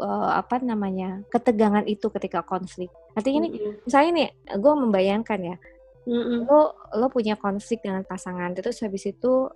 uh, 0.00 0.32
apa 0.38 0.62
namanya 0.62 1.22
ketegangan 1.28 1.84
itu 1.84 2.08
ketika 2.14 2.40
konflik. 2.46 2.90
Artinya 3.18 3.42
mm 3.42 3.50
-hmm. 3.50 3.58
nih, 3.58 3.82
misalnya 3.82 4.10
nih, 4.14 4.28
gue 4.54 4.72
membayangkan 4.78 5.40
ya, 5.42 5.56
mm 6.06 6.22
-hmm. 6.22 6.38
lo 6.46 6.60
lo 6.94 7.06
punya 7.10 7.34
konflik 7.34 7.82
dengan 7.82 8.06
pasangan, 8.06 8.54
terus 8.54 8.78
habis 8.86 9.10
itu 9.10 9.50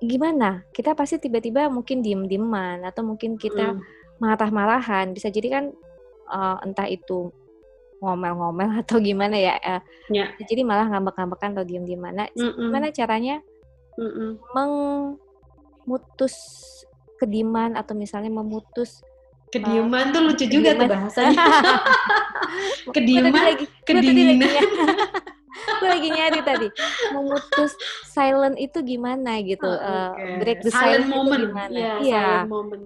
gimana? 0.00 0.64
Kita 0.72 0.96
pasti 0.96 1.20
tiba-tiba 1.20 1.68
mungkin 1.68 2.00
diem-dieman 2.00 2.84
atau 2.88 3.04
mungkin 3.04 3.36
kita 3.36 3.76
mm. 3.76 3.80
marah-marahan. 4.20 5.12
Bisa 5.12 5.28
jadi 5.32 5.48
kan 5.60 5.64
uh, 6.32 6.56
entah 6.64 6.88
itu 6.88 7.32
ngomel-ngomel 8.00 8.76
atau 8.84 9.00
gimana 9.00 9.36
ya. 9.36 9.56
Uh, 9.60 9.80
yeah. 10.12 10.28
Jadi 10.44 10.64
malah 10.64 10.88
ngambek-ngambekan 10.92 11.56
atau 11.56 11.64
diem-dieman. 11.64 12.12
Nah, 12.12 12.28
mm 12.32 12.40
-mm. 12.40 12.60
gimana 12.68 12.86
caranya 12.92 13.36
mm 13.96 14.10
-mm. 14.12 14.30
memutus 15.84 16.36
kediman 17.16 17.80
atau 17.80 17.96
misalnya 17.96 18.28
memutus 18.28 19.00
Kediaman 19.56 20.04
uh, 20.04 20.12
tuh 20.12 20.20
lucu 20.28 20.44
juga 20.44 20.76
kediaman. 20.76 20.80
tuh 20.80 20.88
bahasanya. 20.92 21.44
kediaman, 22.94 23.44
kedinginan. 23.84 24.38
gue 25.76 25.88
lagi 25.88 26.08
nyari 26.14 26.40
tadi 26.46 26.68
memutus 27.10 27.74
silent 28.06 28.56
itu 28.56 28.78
gimana 28.86 29.42
gitu 29.42 29.66
oh, 29.66 29.74
okay. 29.76 30.22
uh, 30.22 30.38
break 30.40 30.58
the 30.62 30.70
silent, 30.70 31.04
silent 31.04 31.10
moment 31.10 31.42
gimana 31.42 31.74
yeah, 31.74 31.96
yeah. 32.00 32.22
silent 32.46 32.50
moment 32.50 32.82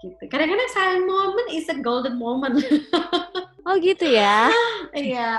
gitu 0.00 0.22
kadang-kadang 0.30 0.70
silent 0.70 1.06
moment 1.06 1.48
is 1.50 1.66
a 1.68 1.76
golden 1.82 2.14
moment 2.16 2.62
oh 3.66 3.76
gitu 3.78 4.06
ya 4.06 4.50
iya 4.96 5.38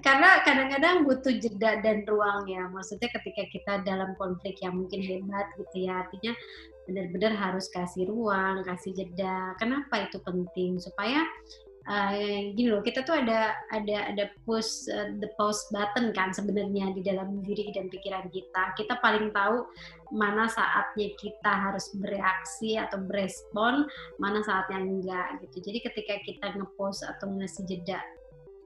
karena 0.00 0.40
kadang-kadang 0.42 1.04
butuh 1.04 1.34
jeda 1.36 1.80
dan 1.84 2.02
ruang 2.08 2.48
ya 2.48 2.68
maksudnya 2.72 3.08
ketika 3.12 3.42
kita 3.52 3.72
dalam 3.84 4.16
konflik 4.16 4.56
yang 4.64 4.76
mungkin 4.80 5.00
hebat 5.04 5.50
gitu 5.58 5.88
ya 5.88 6.06
artinya 6.06 6.32
benar-benar 6.90 7.38
harus 7.38 7.70
kasih 7.70 8.10
ruang, 8.10 8.66
kasih 8.66 8.90
jeda. 8.90 9.54
Kenapa 9.62 10.10
itu 10.10 10.18
penting? 10.26 10.82
Supaya 10.82 11.22
uh, 11.90 12.14
gini 12.54 12.70
loh, 12.70 12.80
kita 12.80 13.02
tuh 13.02 13.18
ada 13.18 13.58
ada 13.74 14.14
ada 14.14 14.24
push 14.46 14.86
uh, 14.88 15.10
the 15.18 15.26
pause 15.34 15.66
button 15.74 16.14
kan 16.14 16.30
sebenarnya 16.30 16.94
di 16.94 17.02
dalam 17.02 17.42
diri 17.42 17.74
dan 17.74 17.90
pikiran 17.90 18.30
kita. 18.30 18.78
Kita 18.78 19.02
paling 19.02 19.34
tahu 19.34 19.66
mana 20.14 20.46
saatnya 20.46 21.10
kita 21.18 21.50
harus 21.50 21.90
bereaksi 21.98 22.78
atau 22.78 23.02
berespon, 23.02 23.90
mana 24.22 24.40
saatnya 24.46 24.78
enggak 24.78 25.42
gitu. 25.42 25.66
Jadi 25.70 25.78
ketika 25.90 26.14
kita 26.22 26.46
ngepost 26.54 27.02
atau 27.02 27.34
ngasih 27.34 27.66
jeda 27.66 27.98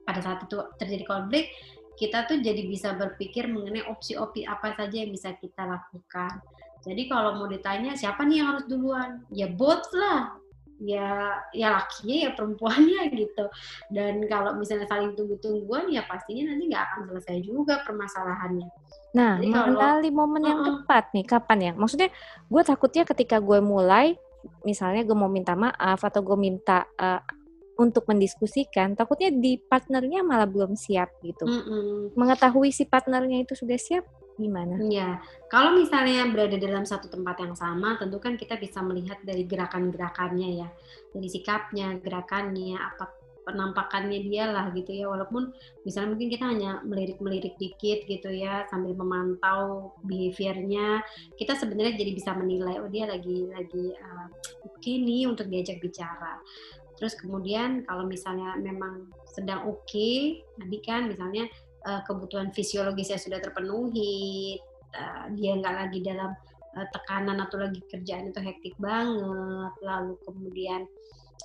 pada 0.05 0.21
saat 0.21 0.45
itu 0.45 0.61
terjadi 0.77 1.03
konflik, 1.09 1.49
kita 1.97 2.29
tuh 2.29 2.37
jadi 2.39 2.69
bisa 2.69 2.93
berpikir 2.93 3.49
mengenai 3.49 3.89
opsi-opsi 3.89 4.45
apa 4.45 4.77
saja 4.77 5.01
yang 5.01 5.09
bisa 5.09 5.33
kita 5.41 5.65
lakukan 5.65 6.37
jadi 6.85 7.09
kalau 7.09 7.33
mau 7.41 7.47
ditanya 7.49 7.97
siapa 7.97 8.21
nih 8.29 8.45
yang 8.45 8.47
harus 8.53 8.65
duluan? 8.69 9.25
Ya 9.33 9.49
both 9.49 9.89
lah. 9.97 10.37
Ya 10.79 11.39
ya 11.55 11.79
lakinya 11.79 12.15
ya 12.27 12.29
perempuannya 12.35 13.01
gitu. 13.19 13.45
Dan 13.91 14.27
kalau 14.27 14.57
misalnya 14.59 14.87
saling 14.91 15.15
tunggu-tungguan 15.15 15.87
ya 15.91 16.03
pastinya 16.03 16.51
nanti 16.51 16.67
nggak 16.67 16.83
akan 16.91 17.01
selesai 17.13 17.37
juga 17.43 17.81
permasalahannya. 17.87 18.69
Nah, 19.15 19.39
Jadi 19.39 19.47
mengenali 19.47 20.09
kalau, 20.11 20.19
momen 20.19 20.43
yang 20.43 20.59
uh 20.59 20.63
-uh. 20.63 20.69
tepat 20.83 21.03
nih 21.15 21.25
kapan 21.25 21.59
ya? 21.59 21.71
Maksudnya 21.79 22.09
gue 22.51 22.63
takutnya 22.67 23.03
ketika 23.07 23.39
gue 23.39 23.59
mulai 23.63 24.19
misalnya 24.67 25.01
gue 25.07 25.17
mau 25.17 25.31
minta 25.31 25.57
maaf 25.57 26.03
atau 26.05 26.21
gue 26.21 26.37
minta 26.37 26.85
uh, 26.99 27.21
untuk 27.75 28.07
mendiskusikan, 28.07 28.95
takutnya 28.95 29.31
di 29.35 29.59
partnernya 29.59 30.23
malah 30.23 30.47
belum 30.47 30.79
siap 30.79 31.19
gitu. 31.19 31.43
Mm 31.43 31.61
-mm. 31.63 31.95
Mengetahui 32.15 32.71
si 32.71 32.87
partnernya 32.87 33.43
itu 33.43 33.51
sudah 33.51 33.75
siap, 33.75 34.07
gimana? 34.35 34.75
Iya, 34.79 35.19
kalau 35.47 35.75
misalnya 35.75 36.27
berada 36.31 36.59
dalam 36.59 36.83
satu 36.83 37.07
tempat 37.07 37.39
yang 37.39 37.55
sama, 37.55 37.95
tentu 37.95 38.19
kan 38.19 38.35
kita 38.35 38.59
bisa 38.59 38.83
melihat 38.83 39.19
dari 39.23 39.47
gerakan-gerakannya 39.47 40.49
ya, 40.65 40.69
dari 41.15 41.27
sikapnya, 41.31 41.99
gerakannya, 42.03 42.75
apa 42.75 43.25
penampakannya 43.45 44.25
dia 44.25 44.49
lah 44.49 44.73
gitu 44.73 44.91
ya. 44.91 45.05
Walaupun 45.07 45.53
misalnya 45.85 46.17
mungkin 46.17 46.29
kita 46.33 46.45
hanya 46.49 46.81
melirik-melirik 46.81 47.55
dikit 47.61 48.09
gitu 48.09 48.33
ya 48.33 48.65
sambil 48.73 48.97
memantau 48.97 49.93
behaviornya 50.01 51.05
kita 51.37 51.53
sebenarnya 51.53 51.93
jadi 51.95 52.11
bisa 52.17 52.33
menilai 52.33 52.81
oh 52.81 52.89
dia 52.89 53.05
lagi 53.05 53.45
lagi 53.53 53.93
uh, 53.93 54.27
oke 54.65 54.91
nih 54.91 55.29
untuk 55.29 55.47
diajak 55.47 55.77
bicara. 55.77 56.41
Terus 56.97 57.13
kemudian 57.19 57.85
kalau 57.85 58.09
misalnya 58.09 58.57
memang 58.57 59.13
sedang 59.29 59.67
oke 59.69 59.85
okay, 59.85 60.41
tadi 60.57 60.77
kan 60.81 61.11
misalnya 61.11 61.45
uh, 61.85 62.01
kebutuhan 62.03 62.49
fisiologisnya 62.51 63.21
sudah 63.21 63.39
terpenuhi, 63.39 64.57
uh, 64.97 65.29
dia 65.37 65.55
nggak 65.55 65.75
lagi 65.85 65.99
dalam 66.01 66.33
uh, 66.75 66.87
tekanan 66.91 67.39
atau 67.45 67.61
lagi 67.61 67.79
kerjaan 67.87 68.33
itu 68.33 68.41
hektik 68.41 68.75
banget, 68.81 69.73
lalu 69.85 70.17
kemudian 70.25 70.89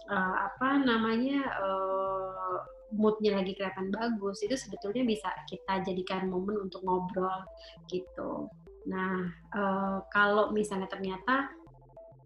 uh, 0.09 0.37
apa 0.51 0.81
namanya 0.83 1.47
uh, 1.61 2.59
moodnya 2.91 3.39
lagi 3.39 3.55
kelihatan 3.55 3.95
bagus, 3.95 4.43
itu 4.43 4.59
sebetulnya 4.59 5.07
bisa 5.07 5.31
kita 5.47 5.87
jadikan 5.87 6.27
momen 6.27 6.67
untuk 6.67 6.83
ngobrol 6.83 7.47
gitu. 7.87 8.51
Nah 8.91 9.31
uh, 9.55 10.03
kalau 10.11 10.51
misalnya 10.51 10.91
ternyata 10.91 11.53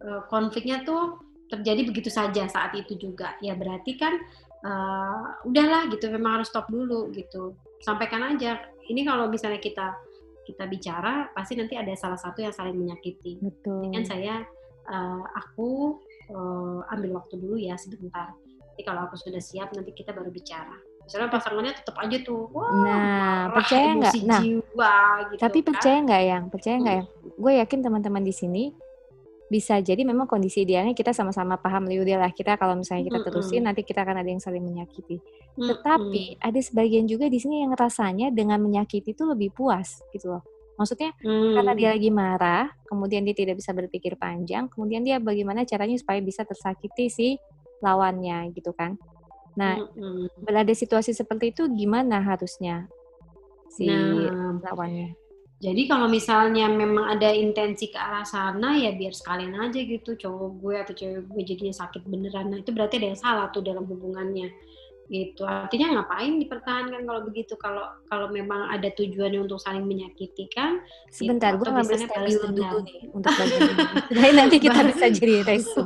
uh, 0.00 0.24
konfliknya 0.32 0.80
tuh 0.86 1.20
terjadi 1.52 1.84
begitu 1.84 2.08
saja 2.08 2.48
saat 2.48 2.72
itu 2.72 2.96
juga, 2.96 3.36
ya 3.44 3.52
berarti 3.52 3.92
kan 4.00 4.16
uh, 4.64 5.44
udahlah 5.44 5.92
gitu 5.92 6.08
memang 6.08 6.40
harus 6.40 6.48
stop 6.48 6.72
dulu 6.72 7.12
gitu 7.12 7.52
sampaikan 7.80 8.34
aja. 8.34 8.60
Ini 8.84 9.00
kalau 9.06 9.32
misalnya 9.32 9.58
kita 9.58 9.96
kita 10.44 10.68
bicara 10.68 11.32
pasti 11.32 11.56
nanti 11.56 11.74
ada 11.74 11.90
salah 11.96 12.20
satu 12.20 12.44
yang 12.44 12.52
saling 12.52 12.76
menyakiti. 12.76 13.40
Betul. 13.40 13.88
Dengan 13.88 14.04
saya 14.04 14.44
uh, 14.88 15.24
aku 15.34 15.98
uh, 16.30 16.84
ambil 16.92 17.20
waktu 17.22 17.40
dulu 17.40 17.56
ya 17.56 17.74
sebentar. 17.80 18.36
Jadi 18.74 18.82
kalau 18.84 19.08
aku 19.08 19.16
sudah 19.16 19.40
siap 19.40 19.72
nanti 19.72 19.94
kita 19.96 20.12
baru 20.12 20.28
bicara. 20.28 20.76
Misalnya 21.04 21.28
pasangannya 21.28 21.72
tetap 21.76 21.96
aja 22.00 22.16
tuh 22.24 22.48
wah 22.48 22.72
nah 22.80 23.52
percaya 23.52 23.92
nggak? 23.92 24.14
Nah 24.24 24.40
jiwa, 24.40 24.96
gitu, 25.28 25.40
tapi 25.40 25.58
kan? 25.60 25.66
percaya 25.68 25.96
nggak 26.00 26.22
yang? 26.24 26.44
Percaya 26.48 26.76
nggak 26.80 26.94
hmm. 26.96 27.04
yang? 27.04 27.36
Gue 27.36 27.52
yakin 27.60 27.80
teman-teman 27.84 28.22
di 28.24 28.32
sini 28.32 28.64
bisa 29.44 29.76
jadi 29.84 30.00
memang 30.08 30.24
kondisi 30.24 30.64
idealnya 30.64 30.96
kita 30.96 31.12
sama-sama 31.12 31.60
paham 31.60 31.84
udah 31.84 32.16
lah 32.16 32.32
kita 32.32 32.56
kalau 32.56 32.80
misalnya 32.80 33.12
kita 33.12 33.20
terusin 33.28 33.48
mm 33.48 33.56
-hmm. 33.60 33.66
nanti 33.68 33.80
kita 33.84 34.00
akan 34.00 34.16
ada 34.24 34.30
yang 34.32 34.40
saling 34.40 34.64
menyakiti. 34.64 35.20
Mm 35.20 35.24
-hmm. 35.24 35.68
Tetapi 35.68 36.24
ada 36.40 36.60
sebagian 36.64 37.04
juga 37.04 37.28
di 37.28 37.36
sini 37.36 37.60
yang 37.60 37.76
rasanya 37.76 38.32
dengan 38.32 38.58
menyakiti 38.64 39.12
itu 39.12 39.24
lebih 39.28 39.52
puas 39.52 40.00
gitu 40.16 40.32
loh. 40.32 40.42
Maksudnya 40.80 41.12
mm. 41.20 41.54
karena 41.60 41.72
dia 41.76 41.88
lagi 41.92 42.10
marah, 42.10 42.64
kemudian 42.88 43.22
dia 43.22 43.36
tidak 43.36 43.60
bisa 43.60 43.70
berpikir 43.76 44.16
panjang, 44.16 44.66
kemudian 44.72 45.04
dia 45.04 45.20
bagaimana 45.20 45.62
caranya 45.68 46.00
supaya 46.00 46.18
bisa 46.24 46.42
tersakiti 46.48 47.06
si 47.12 47.28
lawannya 47.84 48.48
gitu 48.56 48.72
kan. 48.72 48.96
Nah, 49.54 49.76
mm 49.76 49.92
-hmm. 49.92 50.26
berada 50.40 50.72
situasi 50.72 51.12
seperti 51.12 51.52
itu 51.52 51.68
gimana 51.68 52.24
harusnya 52.24 52.88
si 53.70 53.86
nah, 53.86 54.56
lawannya? 54.72 55.23
Jadi 55.64 55.88
kalau 55.88 56.12
misalnya 56.12 56.68
memang 56.68 57.16
ada 57.16 57.32
intensi 57.32 57.88
ke 57.88 57.96
arah 57.96 58.28
sana 58.28 58.76
ya 58.76 58.92
biar 58.92 59.16
sekalian 59.16 59.56
aja 59.56 59.80
gitu 59.80 60.12
cowok 60.12 60.50
gue 60.60 60.74
atau 60.76 60.92
cewek 60.92 61.24
gue 61.24 61.42
jadinya 61.48 61.72
sakit 61.72 62.04
beneran. 62.04 62.52
Nah 62.52 62.60
itu 62.60 62.68
berarti 62.76 63.00
ada 63.00 63.08
yang 63.16 63.20
salah 63.20 63.46
tuh 63.48 63.64
dalam 63.64 63.88
hubungannya. 63.88 64.52
gitu. 65.04 65.44
Artinya 65.44 66.00
ngapain 66.00 66.40
dipertahankan 66.40 67.04
kalau 67.04 67.20
begitu? 67.28 67.54
Kalau 67.60 67.92
kalau 68.08 68.32
memang 68.32 68.72
ada 68.72 68.88
tujuannya 68.88 69.44
untuk 69.44 69.60
saling 69.60 69.84
menyakiti 69.84 70.48
kan 70.48 70.80
sebentar 71.12 71.56
gitu, 71.56 71.68
gue 71.68 71.76
ngambil 71.76 71.96
stylus 72.00 72.36
dulu 72.40 72.78
nih 72.88 73.00
untuk 73.12 73.32
bagian 73.36 74.32
nanti 74.32 74.56
kita 74.56 74.80
balas, 74.80 74.96
bisa 74.96 75.06
jadi 75.12 75.34
resu. 75.44 75.82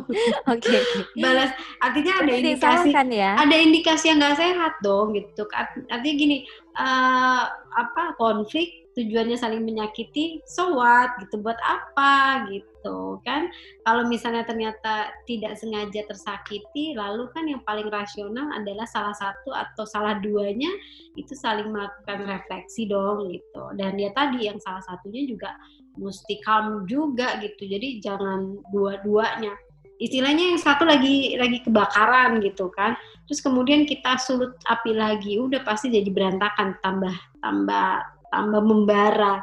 Oke 0.46 0.62
okay, 0.62 0.80
balas. 1.18 1.50
Artinya 1.82 2.12
ada 2.22 2.30
indikasi 2.30 2.88
ya? 2.94 3.32
ada 3.34 3.56
indikasi 3.58 4.04
yang 4.14 4.18
nggak 4.22 4.38
sehat 4.38 4.72
dong 4.86 5.18
gitu. 5.18 5.42
Artinya 5.90 6.14
gini 6.14 6.36
uh, 6.78 7.42
apa 7.74 8.14
konflik 8.14 8.87
tujuannya 8.98 9.38
saling 9.38 9.62
menyakiti, 9.62 10.42
so 10.42 10.74
what 10.74 11.14
gitu 11.22 11.38
buat 11.38 11.54
apa 11.62 12.42
gitu 12.50 13.22
kan? 13.22 13.46
Kalau 13.86 14.10
misalnya 14.10 14.42
ternyata 14.42 15.14
tidak 15.30 15.54
sengaja 15.54 16.02
tersakiti, 16.10 16.98
lalu 16.98 17.30
kan 17.30 17.46
yang 17.46 17.62
paling 17.62 17.86
rasional 17.86 18.50
adalah 18.50 18.90
salah 18.90 19.14
satu 19.14 19.54
atau 19.54 19.86
salah 19.86 20.18
duanya 20.18 20.68
itu 21.14 21.38
saling 21.38 21.70
melakukan 21.70 22.26
refleksi 22.26 22.90
dong 22.90 23.30
gitu. 23.30 23.64
Dan 23.78 23.94
dia 23.94 24.10
tadi 24.10 24.50
yang 24.50 24.58
salah 24.58 24.82
satunya 24.82 25.22
juga 25.30 25.54
mesti 25.94 26.42
calm 26.42 26.82
juga 26.90 27.38
gitu. 27.38 27.70
Jadi 27.70 28.02
jangan 28.02 28.58
dua-duanya 28.74 29.54
istilahnya 29.98 30.54
yang 30.54 30.60
satu 30.62 30.86
lagi 30.86 31.34
lagi 31.34 31.58
kebakaran 31.66 32.38
gitu 32.38 32.70
kan 32.70 32.94
terus 33.26 33.42
kemudian 33.42 33.82
kita 33.84 34.14
sulut 34.22 34.54
api 34.70 34.94
lagi 34.94 35.36
udah 35.42 35.66
pasti 35.66 35.90
jadi 35.90 36.06
berantakan 36.08 36.78
tambah 36.80 37.14
tambah 37.42 38.17
tambah 38.32 38.62
membara. 38.62 39.42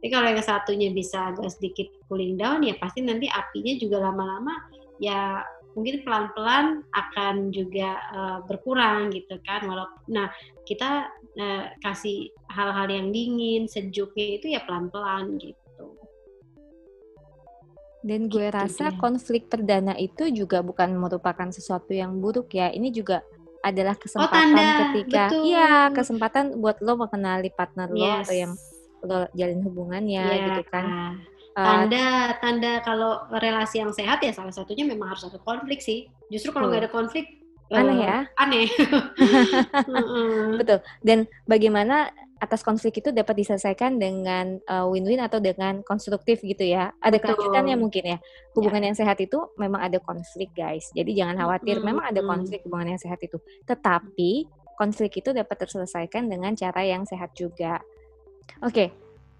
Tapi 0.00 0.08
kalau 0.08 0.32
yang 0.32 0.40
satunya 0.40 0.88
bisa 0.90 1.34
agak 1.34 1.52
sedikit 1.52 1.92
cooling 2.08 2.40
down 2.40 2.64
ya 2.64 2.72
pasti 2.80 3.04
nanti 3.04 3.28
apinya 3.28 3.76
juga 3.76 4.00
lama-lama 4.08 4.56
ya 4.96 5.44
mungkin 5.76 6.02
pelan-pelan 6.02 6.82
akan 6.92 7.54
juga 7.54 8.00
uh, 8.10 8.38
berkurang 8.46 9.12
gitu 9.14 9.38
kan. 9.44 9.64
Walau 9.68 9.86
nah 10.10 10.32
kita 10.66 11.08
uh, 11.38 11.64
kasih 11.84 12.30
hal-hal 12.50 12.88
yang 12.90 13.08
dingin, 13.14 13.70
sejuknya 13.70 14.26
itu 14.40 14.46
ya 14.56 14.60
pelan-pelan 14.66 15.38
gitu. 15.38 15.86
Dan 18.00 18.32
gue 18.32 18.48
gitu 18.48 18.56
rasa 18.56 18.90
dia. 18.90 18.98
konflik 18.98 19.52
perdana 19.52 19.92
itu 20.00 20.32
juga 20.32 20.64
bukan 20.64 20.96
merupakan 20.96 21.48
sesuatu 21.52 21.92
yang 21.92 22.18
buruk 22.18 22.56
ya. 22.56 22.72
Ini 22.72 22.88
juga 22.90 23.20
adalah 23.60 23.94
oh, 23.96 24.00
kesempatan 24.00 24.32
oh, 24.32 24.56
tanda. 24.56 24.70
ketika 24.80 25.22
iya 25.44 25.92
kesempatan 25.92 26.44
buat 26.60 26.80
lo 26.80 26.96
mengenali 26.96 27.52
partner 27.52 27.88
yes. 27.92 28.00
lo 28.00 28.08
atau 28.24 28.34
yang 28.34 28.52
lo 29.00 29.18
jalin 29.36 29.60
hubungannya 29.64 30.24
yeah. 30.24 30.46
gitu 30.52 30.62
kan. 30.68 30.84
uh, 31.56 31.64
tanda 31.64 32.06
tanda 32.40 32.72
kalau 32.84 33.26
relasi 33.36 33.84
yang 33.84 33.92
sehat 33.92 34.20
ya 34.24 34.32
salah 34.32 34.52
satunya 34.52 34.88
memang 34.88 35.12
harus 35.12 35.28
ada 35.28 35.40
konflik 35.40 35.84
sih. 35.84 36.08
Justru 36.32 36.56
kalau 36.56 36.72
nggak 36.72 36.88
ada 36.88 36.92
konflik 36.92 37.40
aneh 37.70 37.96
uh, 37.96 38.02
ya. 38.02 38.18
aneh. 38.40 38.66
Betul. 40.60 40.78
Dan 41.04 41.28
bagaimana 41.46 42.10
atas 42.40 42.64
konflik 42.64 43.04
itu 43.04 43.12
dapat 43.12 43.44
diselesaikan 43.44 44.00
dengan 44.00 44.56
uh, 44.64 44.88
win-win 44.88 45.20
atau 45.20 45.38
dengan 45.44 45.84
konstruktif 45.84 46.40
gitu 46.40 46.64
ya. 46.64 46.88
Ada 46.96 47.20
kelanjutannya 47.20 47.76
mungkin 47.76 48.16
ya. 48.16 48.18
Hubungan 48.56 48.80
ya. 48.80 48.86
yang 48.90 48.96
sehat 48.96 49.20
itu 49.20 49.52
memang 49.60 49.84
ada 49.84 50.00
konflik 50.00 50.48
guys. 50.56 50.88
Jadi 50.96 51.12
jangan 51.12 51.36
khawatir, 51.36 51.78
hmm, 51.78 51.84
memang 51.84 52.04
ada 52.08 52.24
konflik 52.24 52.64
hubungan 52.64 52.96
yang 52.96 53.00
sehat 53.00 53.20
itu. 53.20 53.36
Tetapi 53.68 54.48
konflik 54.80 55.20
itu 55.20 55.36
dapat 55.36 55.56
terselesaikan 55.60 56.32
dengan 56.32 56.56
cara 56.56 56.80
yang 56.80 57.04
sehat 57.04 57.36
juga. 57.36 57.84
Oke, 58.64 58.72
okay. 58.72 58.88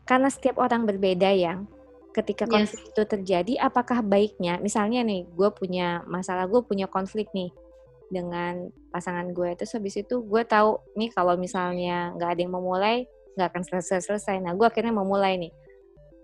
karena 0.05 0.29
setiap 0.29 0.61
orang 0.61 0.85
berbeda 0.85 1.33
yang 1.33 1.65
ketika 2.13 2.45
konflik 2.45 2.85
yes. 2.85 2.91
itu 2.93 3.03
terjadi, 3.09 3.53
apakah 3.65 4.05
baiknya, 4.05 4.61
misalnya 4.61 5.01
nih, 5.01 5.25
gue 5.25 5.49
punya 5.57 6.05
masalah, 6.05 6.45
gue 6.45 6.61
punya 6.61 6.85
konflik 6.85 7.33
nih 7.33 7.49
dengan 8.11 8.69
pasangan 8.91 9.31
gue. 9.31 9.55
Terus 9.55 9.79
habis 9.79 9.95
itu 9.97 10.21
gue 10.27 10.43
tahu 10.45 10.83
nih 10.99 11.15
kalau 11.15 11.39
misalnya 11.39 12.11
nggak 12.19 12.31
ada 12.37 12.41
yang 12.43 12.53
mau 12.53 12.61
mulai 12.63 13.07
nggak 13.39 13.49
akan 13.55 13.63
selesai 13.65 14.05
selesai. 14.05 14.43
Nah 14.43 14.53
gue 14.59 14.67
akhirnya 14.67 14.93
mau 14.93 15.07
mulai 15.07 15.39
nih. 15.39 15.53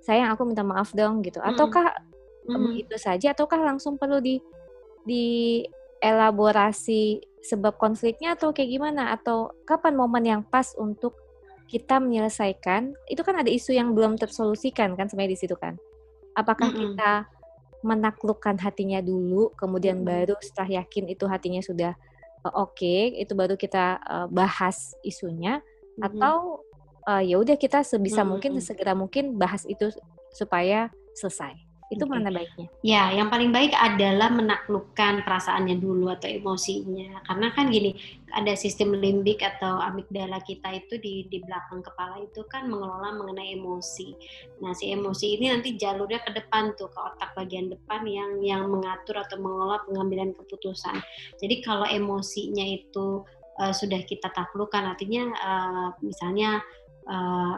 Sayang 0.03 0.35
aku 0.35 0.43
minta 0.45 0.67
maaf 0.67 0.93
dong 0.93 1.23
gitu. 1.23 1.39
Ataukah 1.39 1.95
mm. 2.45 2.59
begitu 2.59 2.97
saja 2.99 3.33
ataukah 3.33 3.63
langsung 3.63 3.97
perlu 3.97 4.19
di 4.19 4.43
di 5.07 5.63
elaborasi 6.03 7.23
sebab 7.41 7.79
konfliknya 7.79 8.35
atau 8.35 8.51
kayak 8.51 8.71
gimana? 8.75 9.15
Atau 9.15 9.55
kapan 9.65 9.95
momen 9.95 10.25
yang 10.27 10.43
pas 10.43 10.75
untuk 10.75 11.15
kita 11.71 12.03
menyelesaikan? 12.03 12.95
Itu 13.07 13.23
kan 13.23 13.39
ada 13.39 13.49
isu 13.49 13.75
yang 13.75 13.95
belum 13.95 14.19
tersolusikan 14.19 14.99
kan 14.99 15.07
sebenarnya 15.07 15.33
di 15.33 15.41
situ 15.41 15.55
kan. 15.55 15.79
Apakah 16.37 16.69
mm 16.69 16.75
-hmm. 16.75 16.83
kita 16.93 17.13
menaklukkan 17.87 18.59
hatinya 18.59 18.99
dulu, 18.99 19.55
kemudian 19.55 20.03
hmm. 20.03 20.07
baru 20.07 20.35
setelah 20.43 20.83
yakin 20.83 21.07
itu 21.07 21.25
hatinya 21.31 21.63
sudah 21.63 21.93
uh, 22.43 22.53
oke, 22.67 22.75
okay, 22.75 23.15
itu 23.15 23.39
baru 23.39 23.55
kita 23.55 24.03
uh, 24.03 24.27
bahas 24.27 24.99
isunya, 25.07 25.63
hmm. 25.95 26.03
atau 26.03 26.67
uh, 27.07 27.23
ya 27.23 27.39
udah 27.39 27.55
kita 27.55 27.87
sebisa 27.87 28.27
hmm. 28.27 28.31
mungkin 28.35 28.51
sesegera 28.59 28.99
mungkin 28.99 29.39
bahas 29.39 29.63
itu 29.71 29.95
supaya 30.35 30.91
selesai. 31.15 31.66
Itu 31.87 32.03
okay. 32.03 32.19
mana 32.19 32.35
baiknya? 32.35 32.67
Ya, 32.83 33.15
yang 33.15 33.31
paling 33.31 33.55
baik 33.55 33.71
adalah 33.71 34.27
menaklukkan 34.35 35.23
perasaannya 35.23 35.79
dulu 35.79 36.11
atau 36.11 36.27
emosinya. 36.27 37.23
Karena 37.23 37.55
kan 37.55 37.71
gini, 37.71 37.95
ada 38.35 38.59
sistem 38.59 38.99
limbik 38.99 39.39
atau 39.39 39.79
amigdala 39.79 40.43
kita 40.43 40.75
itu 40.75 40.99
di 40.99 41.31
di 41.31 41.39
belakang 41.47 41.87
kepala 41.87 42.27
itu 42.27 42.43
kan 42.51 42.67
mengelola 42.67 43.15
mengenai 43.15 43.55
emosi. 43.55 44.19
Nah, 44.67 44.75
si 44.75 44.91
emosi 44.91 45.39
ini 45.39 45.47
nanti 45.55 45.79
jalurnya 45.79 46.27
ke 46.27 46.35
depan 46.35 46.75
tuh 46.75 46.91
ke 46.91 46.99
otak 46.99 47.31
bagian 47.39 47.71
depan 47.71 48.03
yang 48.03 48.43
yang 48.43 48.63
mengatur 48.67 49.23
atau 49.23 49.39
mengelola 49.39 49.79
pengambilan 49.87 50.35
keputusan. 50.35 50.99
Jadi 51.39 51.63
kalau 51.63 51.87
emosinya 51.87 52.67
itu 52.67 53.23
uh, 53.63 53.71
sudah 53.71 54.03
kita 54.03 54.27
taklukkan 54.35 54.91
artinya 54.91 55.31
uh, 55.39 55.89
misalnya 56.03 56.59
uh, 57.07 57.55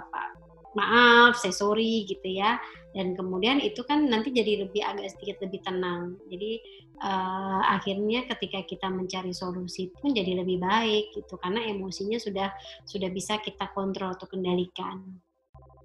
maaf, 0.76 1.38
saya 1.38 1.54
sorry 1.54 2.04
gitu 2.04 2.28
ya. 2.28 2.60
Dan 2.92 3.14
kemudian 3.14 3.60
itu 3.62 3.84
kan 3.84 4.08
nanti 4.08 4.32
jadi 4.34 4.66
lebih 4.66 4.82
agak 4.82 5.12
sedikit 5.14 5.44
lebih 5.46 5.60
tenang. 5.62 6.18
Jadi 6.28 6.60
uh, 7.04 7.62
akhirnya 7.78 8.26
ketika 8.26 8.64
kita 8.64 8.88
mencari 8.90 9.30
solusi 9.32 9.92
pun 9.94 10.12
jadi 10.12 10.42
lebih 10.42 10.58
baik 10.58 11.14
gitu 11.14 11.38
karena 11.38 11.62
emosinya 11.68 12.18
sudah 12.18 12.50
sudah 12.84 13.08
bisa 13.12 13.38
kita 13.40 13.70
kontrol 13.72 14.12
atau 14.12 14.26
kendalikan. 14.26 15.04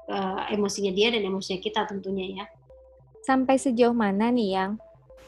Uh, 0.04 0.44
emosinya 0.52 0.92
dia 0.92 1.16
dan 1.16 1.24
emosinya 1.24 1.64
kita 1.64 1.88
tentunya 1.88 2.44
ya. 2.44 2.46
Sampai 3.24 3.56
sejauh 3.56 3.96
mana 3.96 4.28
nih 4.36 4.60
yang 4.60 4.72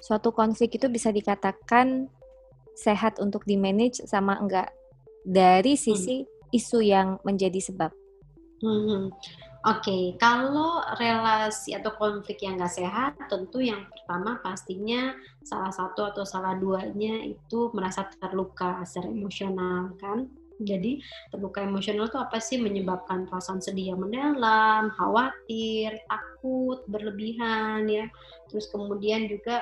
suatu 0.04 0.36
konflik 0.36 0.76
itu 0.76 0.92
bisa 0.92 1.16
dikatakan 1.16 2.12
sehat 2.76 3.24
untuk 3.24 3.48
di 3.48 3.56
manage 3.56 4.04
sama 4.04 4.36
enggak 4.36 4.68
dari 5.24 5.80
sisi 5.80 6.28
hmm. 6.28 6.52
isu 6.52 6.80
yang 6.84 7.18
menjadi 7.24 7.58
sebab? 7.58 8.05
Hmm. 8.66 9.14
Oke, 9.66 9.82
okay. 9.82 10.04
kalau 10.18 10.82
relasi 10.98 11.74
atau 11.74 11.94
konflik 11.98 12.42
yang 12.42 12.58
nggak 12.58 12.70
sehat, 12.70 13.14
tentu 13.30 13.62
yang 13.62 13.86
pertama 13.90 14.42
pastinya 14.42 15.14
salah 15.42 15.70
satu 15.70 16.06
atau 16.06 16.22
salah 16.26 16.58
duanya 16.58 17.22
itu 17.26 17.70
merasa 17.74 18.10
terluka 18.18 18.82
secara 18.86 19.10
emosional, 19.10 19.94
kan? 20.02 20.30
Jadi 20.62 21.02
terluka 21.30 21.62
emosional 21.62 22.10
itu 22.10 22.18
apa 22.18 22.38
sih 22.42 22.58
menyebabkan 22.58 23.30
perasaan 23.30 23.62
sedih 23.62 23.94
yang 23.94 24.02
mendalam, 24.02 24.90
khawatir, 24.98 25.94
takut, 26.10 26.82
berlebihan 26.90 27.86
ya. 27.86 28.10
Terus 28.50 28.70
kemudian 28.74 29.30
juga 29.30 29.62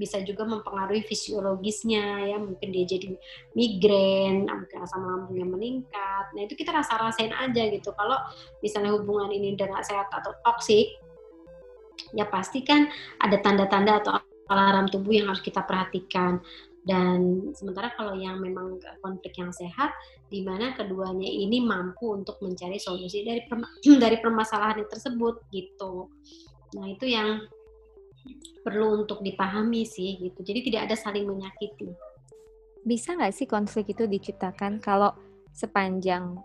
bisa 0.00 0.24
juga 0.24 0.48
mempengaruhi 0.48 1.04
fisiologisnya 1.04 2.32
ya. 2.32 2.40
Mungkin 2.40 2.72
dia 2.72 2.88
jadi 2.88 3.12
migrain 3.52 4.48
mungkin 4.48 4.78
asam 4.80 5.04
lambungnya 5.04 5.44
meningkat. 5.44 6.24
Nah 6.32 6.40
itu 6.48 6.56
kita 6.56 6.72
rasa 6.72 6.96
rasain 6.96 7.36
aja 7.36 7.62
gitu. 7.68 7.92
Kalau 7.92 8.16
misalnya 8.64 8.96
hubungan 8.96 9.28
ini 9.28 9.52
udah 9.60 9.68
nggak 9.68 9.84
sehat 9.84 10.08
atau 10.08 10.32
toksik 10.40 10.96
ya 12.16 12.24
pasti 12.24 12.64
kan 12.64 12.88
ada 13.20 13.36
tanda-tanda 13.44 14.00
atau 14.00 14.16
alarm 14.48 14.88
tubuh 14.88 15.12
yang 15.12 15.28
harus 15.28 15.44
kita 15.44 15.60
perhatikan. 15.68 16.40
Dan 16.80 17.52
sementara 17.52 17.92
kalau 17.92 18.16
yang 18.16 18.40
memang 18.40 18.80
konflik 19.04 19.36
yang 19.36 19.52
sehat 19.52 19.92
di 20.32 20.40
mana 20.40 20.72
keduanya 20.72 21.28
ini 21.28 21.60
mampu 21.60 22.16
untuk 22.16 22.40
mencari 22.40 22.80
solusi 22.80 23.20
dari 23.20 23.44
dari 24.02 24.16
permasalahan 24.16 24.88
tersebut 24.88 25.44
gitu. 25.52 26.08
Nah 26.80 26.86
itu 26.88 27.04
yang 27.04 27.44
perlu 28.60 29.02
untuk 29.04 29.24
dipahami 29.24 29.88
sih 29.88 30.20
gitu. 30.20 30.40
Jadi 30.44 30.60
tidak 30.68 30.90
ada 30.90 30.96
saling 30.96 31.24
menyakiti. 31.24 31.88
Bisa 32.84 33.16
nggak 33.16 33.34
sih 33.34 33.46
konflik 33.48 33.92
itu 33.92 34.08
diciptakan 34.08 34.80
kalau 34.80 35.12
sepanjang 35.52 36.36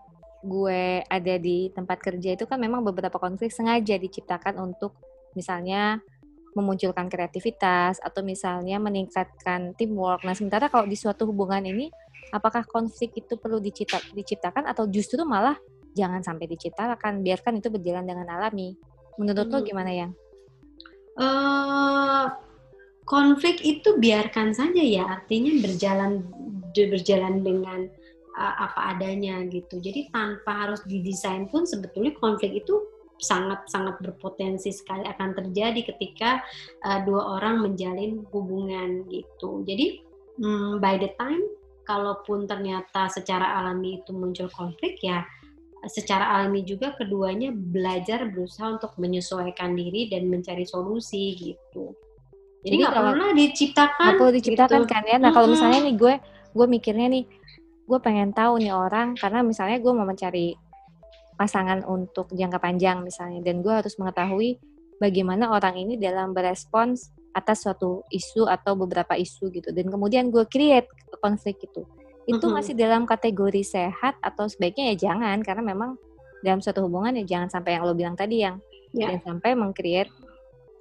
gue 0.44 1.02
ada 1.06 1.34
di 1.40 1.72
tempat 1.72 1.98
kerja 1.98 2.36
itu 2.36 2.44
kan 2.44 2.60
memang 2.60 2.84
beberapa 2.84 3.16
konflik 3.18 3.50
sengaja 3.50 3.98
diciptakan 3.98 4.60
untuk 4.62 4.94
misalnya 5.34 5.98
memunculkan 6.56 7.12
kreativitas 7.12 8.00
atau 8.00 8.24
misalnya 8.24 8.80
meningkatkan 8.80 9.76
teamwork. 9.76 10.24
Nah, 10.24 10.32
sementara 10.32 10.72
kalau 10.72 10.88
di 10.88 10.96
suatu 10.96 11.28
hubungan 11.28 11.60
ini 11.60 11.92
apakah 12.32 12.64
konflik 12.64 13.12
itu 13.12 13.36
perlu 13.36 13.60
dicipta, 13.60 14.00
diciptakan 14.16 14.64
atau 14.64 14.88
justru 14.88 15.20
malah 15.28 15.60
jangan 15.92 16.24
sampai 16.24 16.48
diciptakan, 16.48 17.20
biarkan 17.20 17.60
itu 17.60 17.68
berjalan 17.68 18.08
dengan 18.08 18.28
alami. 18.32 18.72
Menurut 19.20 19.48
hmm. 19.48 19.52
lo 19.52 19.58
gimana 19.60 19.92
yang? 19.92 20.12
Uh, 21.20 22.26
konflik 23.06 23.62
itu 23.62 23.96
biarkan 23.96 24.52
saja 24.52 24.82
ya 24.82 25.04
artinya 25.06 25.52
berjalan 25.62 26.26
berjalan 26.76 27.40
dengan 27.40 27.88
uh, 28.36 28.54
apa 28.68 28.96
adanya 28.96 29.40
gitu. 29.48 29.80
Jadi 29.80 30.12
tanpa 30.12 30.68
harus 30.68 30.84
didesain 30.84 31.48
pun 31.48 31.64
sebetulnya 31.64 32.12
konflik 32.20 32.64
itu 32.64 32.84
sangat-sangat 33.16 33.96
berpotensi 34.04 34.68
sekali 34.68 35.08
akan 35.08 35.32
terjadi 35.32 35.96
ketika 35.96 36.44
uh, 36.84 37.00
dua 37.08 37.40
orang 37.40 37.64
menjalin 37.64 38.28
hubungan 38.28 39.08
gitu. 39.08 39.64
Jadi 39.64 40.04
um, 40.44 40.76
by 40.76 41.00
the 41.00 41.08
time 41.16 41.40
kalaupun 41.88 42.44
ternyata 42.44 43.08
secara 43.08 43.62
alami 43.62 44.02
itu 44.02 44.10
muncul 44.12 44.50
konflik 44.52 45.00
ya 45.00 45.24
secara 45.88 46.38
alami 46.38 46.66
juga 46.66 46.94
keduanya 46.94 47.50
belajar 47.54 48.26
berusaha 48.28 48.78
untuk 48.78 48.92
menyesuaikan 48.98 49.74
diri 49.74 50.10
dan 50.10 50.26
mencari 50.30 50.66
solusi 50.66 51.34
gitu. 51.38 51.94
Jadi 52.66 52.74
nggak 52.82 52.94
perlu 52.94 53.26
diciptakan. 53.34 54.02
Nggak 54.02 54.18
perlu 54.18 54.32
diciptakan 54.34 54.80
gitu. 54.82 54.90
kan 54.90 55.02
ya. 55.06 55.16
Nah 55.22 55.30
kalau 55.30 55.48
misalnya 55.50 55.80
nih 55.86 55.94
gue 55.94 56.14
gue 56.56 56.66
mikirnya 56.66 57.06
nih 57.12 57.24
gue 57.86 57.98
pengen 58.02 58.34
tahu 58.34 58.58
nih 58.58 58.74
orang 58.74 59.14
karena 59.14 59.46
misalnya 59.46 59.78
gue 59.78 59.92
mau 59.94 60.02
mencari 60.02 60.58
pasangan 61.38 61.84
untuk 61.86 62.32
jangka 62.34 62.58
panjang 62.58 63.04
misalnya 63.04 63.44
dan 63.44 63.62
gue 63.62 63.70
harus 63.70 63.94
mengetahui 64.00 64.58
bagaimana 64.98 65.52
orang 65.52 65.76
ini 65.78 65.94
dalam 66.00 66.32
berespons 66.32 67.12
atas 67.36 67.68
suatu 67.68 68.02
isu 68.08 68.48
atau 68.48 68.74
beberapa 68.74 69.12
isu 69.14 69.52
gitu 69.52 69.68
dan 69.70 69.86
kemudian 69.92 70.32
gue 70.32 70.48
create 70.48 70.88
konflik 71.20 71.60
itu 71.60 71.84
itu 72.26 72.42
mm-hmm. 72.42 72.54
masih 72.58 72.74
dalam 72.74 73.02
kategori 73.06 73.62
sehat 73.62 74.18
atau 74.18 74.50
sebaiknya 74.50 74.92
ya 74.94 75.10
jangan 75.10 75.38
karena 75.46 75.62
memang 75.62 75.94
dalam 76.42 76.58
suatu 76.58 76.82
hubungan 76.84 77.14
ya 77.22 77.24
jangan 77.24 77.48
sampai 77.48 77.78
yang 77.78 77.82
lo 77.86 77.94
bilang 77.94 78.18
tadi 78.18 78.42
yang 78.42 78.58
yeah. 78.90 79.14
jangan 79.14 79.38
sampai 79.38 79.54
mengcreate 79.54 80.12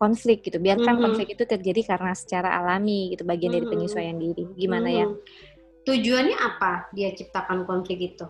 konflik 0.01 0.41
gitu 0.43 0.57
biarkan 0.57 0.83
mm-hmm. 0.83 1.03
konflik 1.05 1.27
itu 1.37 1.43
terjadi 1.45 1.95
karena 1.95 2.11
secara 2.17 2.49
alami 2.59 3.13
gitu 3.13 3.23
bagian 3.23 3.53
mm-hmm. 3.53 3.65
dari 3.69 3.73
penyesuaian 3.77 4.17
diri 4.17 4.43
gimana 4.57 4.89
mm-hmm. 4.89 5.13
ya 5.21 5.53
tujuannya 5.85 6.35
apa 6.35 6.89
dia 6.91 7.13
ciptakan 7.13 7.63
konflik 7.63 8.13
itu? 8.13 8.25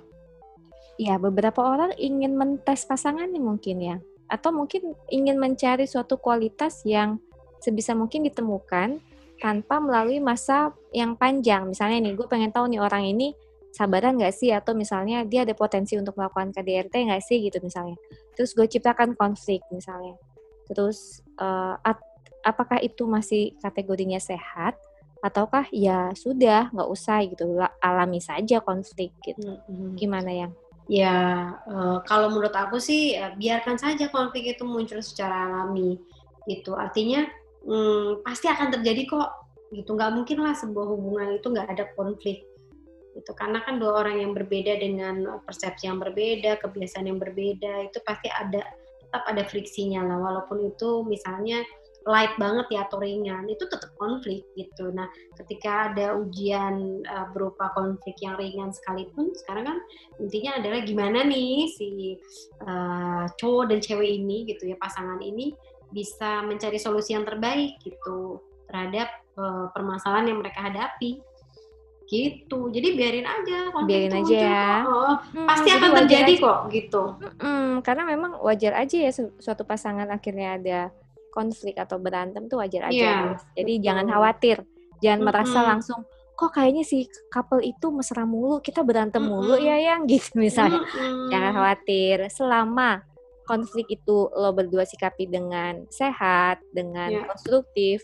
Ya, 0.95 1.19
beberapa 1.19 1.60
orang 1.60 1.95
ingin 1.99 2.36
mentes 2.36 2.88
pasangan 2.88 3.28
nih 3.28 3.43
mungkin 3.43 3.78
ya. 3.80 3.97
Atau 4.32 4.56
mungkin 4.56 4.95
ingin 5.12 5.39
mencari 5.39 5.88
suatu 5.88 6.19
kualitas 6.19 6.84
yang 6.88 7.19
sebisa 7.60 7.95
mungkin 7.95 8.28
ditemukan 8.28 8.99
tanpa 9.41 9.80
melalui 9.84 10.24
masa 10.24 10.71
yang 10.95 11.15
panjang. 11.19 11.67
Misalnya 11.69 12.10
nih, 12.10 12.13
gue 12.15 12.28
pengen 12.28 12.52
tahu 12.52 12.71
nih 12.71 12.82
orang 12.82 13.06
ini 13.08 13.36
sabaran 13.76 14.15
nggak 14.15 14.36
sih? 14.36 14.52
Atau 14.56 14.76
misalnya 14.76 15.28
dia 15.28 15.43
ada 15.43 15.54
potensi 15.56 15.95
untuk 16.00 16.15
melakukan 16.15 16.56
KDRT 16.56 16.93
nggak 17.12 17.24
sih 17.24 17.43
gitu 17.43 17.60
misalnya. 17.60 18.00
Terus 18.34 18.56
gue 18.56 18.67
ciptakan 18.67 19.15
konflik 19.19 19.63
misalnya. 19.71 20.15
Terus 20.71 21.21
uh, 21.39 21.76
apakah 22.45 22.80
itu 22.82 23.04
masih 23.06 23.56
kategorinya 23.60 24.17
sehat? 24.17 24.80
ataukah 25.26 25.65
ya 25.74 26.13
sudah 26.13 26.69
nggak 26.69 26.89
usah 26.93 27.26
gitu 27.26 27.58
alami 27.82 28.21
saja 28.21 28.62
konflik 28.62 29.10
gitu 29.26 29.58
hmm. 29.65 29.98
gimana 29.98 30.30
yang 30.30 30.52
ya 30.86 31.50
uh, 31.65 31.98
kalau 32.06 32.30
menurut 32.30 32.54
aku 32.54 32.78
sih 32.78 33.17
uh, 33.17 33.34
biarkan 33.34 33.82
saja 33.82 34.06
konflik 34.13 34.54
itu 34.54 34.62
muncul 34.62 35.02
secara 35.02 35.50
alami 35.50 35.98
gitu 36.45 36.78
artinya 36.78 37.26
um, 37.65 38.21
pasti 38.21 38.47
akan 38.47 38.71
terjadi 38.80 39.10
kok. 39.10 39.30
Gitu 39.73 39.89
nggak 39.91 40.12
mungkin 40.13 40.38
lah 40.45 40.54
sebuah 40.56 40.88
hubungan 40.88 41.41
itu 41.41 41.47
nggak 41.51 41.69
ada 41.69 41.86
konflik. 41.97 42.45
Itu 43.15 43.32
karena 43.34 43.63
kan 43.65 43.82
dua 43.82 44.06
orang 44.06 44.21
yang 44.21 44.32
berbeda 44.32 44.80
dengan 44.80 45.41
persepsi 45.43 45.89
yang 45.89 45.99
berbeda 45.99 46.62
kebiasaan 46.62 47.10
yang 47.10 47.19
berbeda 47.19 47.89
itu 47.89 47.99
pasti 48.06 48.30
ada 48.30 48.63
tetap 49.01 49.23
ada 49.28 49.43
friksinya 49.47 50.06
lah. 50.06 50.17
Walaupun 50.21 50.69
itu 50.69 51.04
misalnya 51.08 51.65
light 52.06 52.38
banget 52.38 52.69
ya 52.69 52.86
atau 52.86 53.01
ringan 53.01 53.49
itu 53.49 53.65
tetap 53.65 53.89
konflik 53.97 54.45
gitu. 54.54 54.93
Nah, 54.93 55.10
ketika 55.41 55.89
ada 55.89 56.13
ujian 56.13 57.01
uh, 57.01 57.28
berupa 57.34 57.73
konflik 57.73 58.13
yang 58.21 58.38
ringan 58.38 58.69
sekalipun, 58.69 59.34
sekarang 59.34 59.73
kan 59.73 59.78
intinya 60.21 60.62
adalah 60.62 60.86
gimana 60.86 61.25
nih 61.25 61.65
si 61.73 62.21
uh, 62.62 63.25
cowok 63.41 63.73
dan 63.73 63.80
cewek 63.82 64.21
ini 64.21 64.45
gitu 64.45 64.69
ya 64.69 64.78
pasangan 64.78 65.17
ini 65.17 65.58
bisa 65.91 66.41
mencari 66.45 66.78
solusi 66.82 67.13
yang 67.13 67.26
terbaik 67.26 67.78
gitu 67.84 68.41
terhadap 68.69 69.10
uh, 69.38 69.69
permasalahan 69.71 70.34
yang 70.34 70.39
mereka 70.41 70.65
hadapi 70.65 71.21
gitu 72.06 72.69
jadi 72.69 72.93
biarin 72.93 73.26
aja 73.26 73.58
biarin 73.82 74.13
aja 74.13 74.36
ya 74.38 74.74
oh, 74.86 75.17
hmm, 75.34 75.50
pasti 75.50 75.74
akan 75.74 76.06
terjadi 76.06 76.34
aja. 76.38 76.43
kok 76.45 76.60
gitu 76.69 77.04
hmm, 77.41 77.82
karena 77.82 78.04
memang 78.06 78.38
wajar 78.45 78.78
aja 78.78 78.98
ya 79.10 79.12
suatu 79.41 79.65
pasangan 79.65 80.06
akhirnya 80.13 80.62
ada 80.62 80.80
konflik 81.36 81.76
atau 81.76 82.00
berantem 82.00 82.48
tuh 82.48 82.63
wajar 82.63 82.88
aja. 82.88 82.95
Yeah, 82.95 83.36
Jadi 83.60 83.74
betul. 83.76 83.84
jangan 83.84 84.06
khawatir, 84.08 84.58
jangan 85.04 85.19
mm 85.19 85.28
-hmm. 85.28 85.36
merasa 85.36 85.60
langsung 85.60 86.00
kok 86.36 86.52
kayaknya 86.52 86.84
si 86.88 87.08
couple 87.28 87.63
itu 87.63 87.91
mesra 87.91 88.24
mulu, 88.24 88.63
kita 88.63 88.88
berantem 88.88 89.19
mm 89.19 89.28
-hmm. 89.28 89.43
mulu 89.43 89.56
ya 89.60 89.76
yang 89.76 90.08
gitu 90.12 90.39
misalnya. 90.39 90.80
Mm 90.80 90.88
-hmm. 90.88 91.28
Jangan 91.28 91.52
khawatir, 91.52 92.17
selama 92.32 92.89
konflik 93.45 93.88
itu 93.89 94.29
lo 94.34 94.51
berdua 94.51 94.84
sikapi 94.84 95.29
dengan 95.29 95.86
sehat, 95.89 96.62
dengan 96.73 97.13
yeah. 97.13 97.25
konstruktif, 97.29 98.01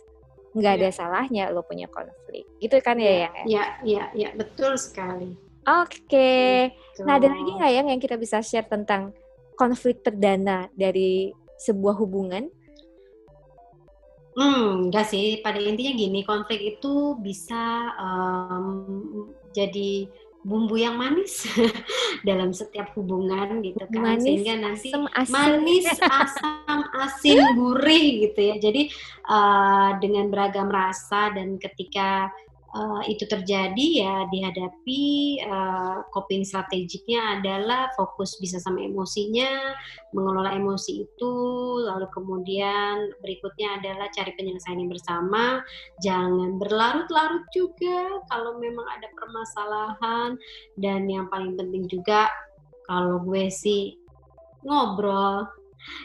nggak 0.54 0.74
yeah. 0.78 0.82
ada 0.86 0.90
salahnya 0.94 1.44
lo 1.50 1.66
punya 1.66 1.90
konflik. 1.90 2.46
Gitu 2.62 2.78
kan 2.80 2.98
ya 2.98 3.06
yeah. 3.06 3.18
yang 3.18 3.34
ya? 3.34 3.44
Iya, 3.46 3.66
iya, 3.84 4.04
iya, 4.16 4.30
betul 4.38 4.78
sekali. 4.78 5.36
Oke. 5.62 6.10
Okay. 6.10 6.56
Nah, 7.06 7.22
ada 7.22 7.30
lagi 7.30 7.52
nggak 7.54 7.74
yang 7.74 7.88
yang 7.94 8.02
kita 8.02 8.18
bisa 8.18 8.42
share 8.42 8.66
tentang 8.66 9.14
konflik 9.54 10.02
perdana 10.02 10.66
dari 10.74 11.30
sebuah 11.62 11.94
hubungan? 12.02 12.50
Hmm, 14.34 14.90
enggak 14.90 15.12
sih. 15.12 15.44
Pada 15.44 15.60
intinya 15.60 15.94
gini, 15.94 16.24
konflik 16.24 16.64
itu 16.78 17.20
bisa 17.20 17.94
um, 18.00 19.30
jadi 19.52 20.08
bumbu 20.42 20.74
yang 20.74 20.98
manis 20.98 21.46
dalam 22.28 22.50
setiap 22.50 22.90
hubungan 22.98 23.62
gitu 23.62 23.78
kan 23.94 24.02
manis, 24.02 24.26
sehingga 24.26 24.54
nanti 24.58 24.90
asam, 24.90 25.06
asin. 25.14 25.34
manis 25.34 25.88
asam 26.02 26.80
asin 27.06 27.38
gurih 27.54 28.30
gitu 28.30 28.40
ya 28.42 28.56
jadi 28.58 28.82
uh, 29.30 30.02
dengan 30.02 30.34
beragam 30.34 30.70
rasa 30.70 31.30
dan 31.38 31.62
ketika 31.62 32.34
uh, 32.76 33.02
itu 33.08 33.28
terjadi 33.28 33.88
ya 34.04 34.16
dihadapi 34.32 35.04
uh, 35.46 36.04
coping 36.12 36.48
strategiknya 36.48 37.40
adalah 37.40 37.92
fokus 37.96 38.40
bisa 38.40 38.58
sama 38.60 38.84
emosinya, 38.84 39.76
mengelola 40.16 40.56
emosi 40.56 41.04
itu, 41.08 41.36
lalu 41.84 42.08
kemudian 42.12 43.12
berikutnya 43.20 43.80
adalah 43.80 44.08
cari 44.12 44.32
penyelesaian 44.36 44.80
yang 44.80 44.92
bersama, 44.92 45.60
jangan 46.00 46.60
berlarut-larut 46.60 47.46
juga 47.52 48.20
kalau 48.32 48.58
memang 48.60 48.88
ada 48.88 49.08
permasalahan 49.16 50.30
dan 50.80 51.08
yang 51.08 51.28
paling 51.28 51.56
penting 51.60 51.88
juga 51.92 52.32
kalau 52.88 53.24
gue 53.24 53.48
sih 53.48 53.96
ngobrol 54.66 55.48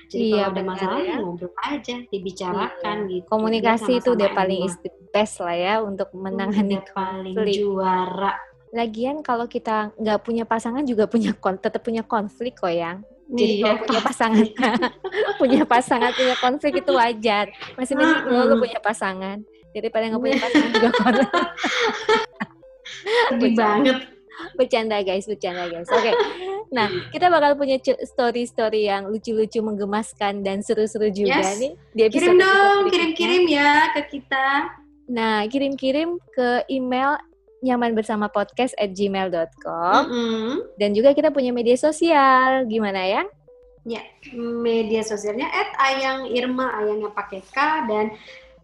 jadi 0.09 0.24
iya, 0.24 0.48
kalau 0.48 0.52
ada 0.57 0.62
masalah 0.64 0.98
ya. 1.05 1.16
ngobrol 1.20 1.52
aja, 1.61 1.96
dibicarakan 2.09 2.96
iya. 3.07 3.12
gitu. 3.12 3.26
Komunikasi 3.29 4.00
itu 4.00 4.09
udah 4.16 4.31
paling 4.33 4.64
is 4.64 4.76
best 5.16 5.40
lah 5.40 5.57
ya 5.57 5.74
untuk 5.81 6.12
menangani 6.12 6.76
udah 6.76 6.92
paling 6.92 7.37
juara. 7.48 8.37
Lagian 8.76 9.24
kalau 9.24 9.48
kita 9.48 9.96
nggak 9.96 10.20
punya 10.20 10.44
pasangan 10.44 10.85
juga 10.85 11.09
punya 11.09 11.33
tetap 11.33 11.81
punya 11.81 12.05
konflik 12.05 12.61
kok 12.61 12.68
yang. 12.68 13.00
Jadi 13.26 13.59
iya, 13.59 13.74
kalau 13.74 13.76
punya 13.90 14.02
pasangan, 14.05 14.46
punya 15.40 15.62
pasangan 15.66 16.11
punya 16.14 16.37
konflik 16.38 16.72
itu 16.85 16.92
wajar. 16.94 17.50
Masih 17.74 17.98
mending 17.98 18.22
uh 18.22 18.31
-uh. 18.31 18.44
lo 18.52 18.55
punya 18.61 18.79
pasangan 18.79 19.42
daripada 19.74 20.05
nggak 20.12 20.22
punya 20.22 20.38
pasangan 20.38 20.70
juga 20.70 20.90
konflik. 20.94 21.31
Sedih 23.33 23.52
banget 23.57 23.98
bercanda 24.55 25.00
guys, 25.00 25.24
bercanda 25.24 25.64
guys. 25.66 25.88
Oke. 25.88 26.12
Okay. 26.12 26.14
Nah, 26.70 26.88
kita 27.14 27.31
bakal 27.31 27.55
punya 27.57 27.79
story-story 27.81 28.90
yang 28.90 29.09
lucu-lucu, 29.09 29.62
menggemaskan 29.62 30.42
dan 30.42 30.61
seru-seru 30.61 31.09
juga 31.09 31.40
yes. 31.40 31.59
nih. 31.62 31.72
Di 31.94 32.02
kirim 32.11 32.37
dong, 32.37 32.90
kirim-kirim 32.90 33.42
ya 33.48 33.94
ke 33.96 34.18
kita. 34.18 34.70
Nah, 35.07 35.47
kirim-kirim 35.47 36.19
ke 36.35 36.66
email 36.66 37.19
nyaman 37.64 37.97
bersama 37.97 38.29
podcast 38.29 38.77
at 38.77 38.92
gmail.com 38.92 40.01
mm 40.07 40.11
-hmm. 40.12 40.51
dan 40.77 40.90
juga 40.92 41.16
kita 41.16 41.33
punya 41.33 41.51
media 41.51 41.75
sosial 41.79 42.69
gimana 42.69 43.01
ya? 43.03 43.23
Ya, 43.87 44.03
media 44.35 45.07
sosialnya 45.07 45.47
at 45.47 45.71
ayang 45.79 46.27
irma 46.27 46.75
ayangnya 46.75 47.11
pakai 47.14 47.38
k 47.38 47.59
dan 47.87 48.07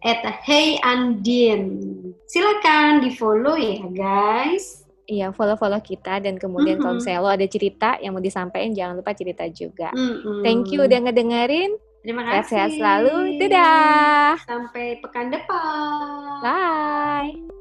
at 0.03 0.19
hey 0.43 0.77
andin. 0.83 1.79
Silakan 2.27 3.07
di 3.07 3.15
follow 3.15 3.55
ya 3.55 3.87
guys. 3.87 4.83
Iya, 5.03 5.35
follow-follow 5.35 5.83
kita 5.83 6.23
dan 6.23 6.39
kemudian 6.39 6.75
mm 6.75 6.79
-hmm. 6.79 6.83
kalau 6.83 6.95
misalnya 6.95 7.23
lo 7.23 7.31
ada 7.31 7.47
cerita 7.47 7.99
yang 7.99 8.15
mau 8.15 8.23
disampaikan 8.23 8.71
jangan 8.71 8.95
lupa 8.99 9.11
cerita 9.11 9.43
juga. 9.51 9.91
Mm 9.91 10.15
-hmm. 10.15 10.39
Thank 10.43 10.71
you 10.71 10.79
udah 10.83 10.99
ngedengerin. 11.07 11.71
Terima 12.03 12.21
kasih. 12.27 12.35
Sehat, 12.35 12.51
sehat 12.51 12.69
selalu. 12.75 13.39
Dadah. 13.39 14.35
Sampai 14.43 14.99
pekan 14.99 15.31
depan. 15.31 16.43
Bye. 16.43 17.52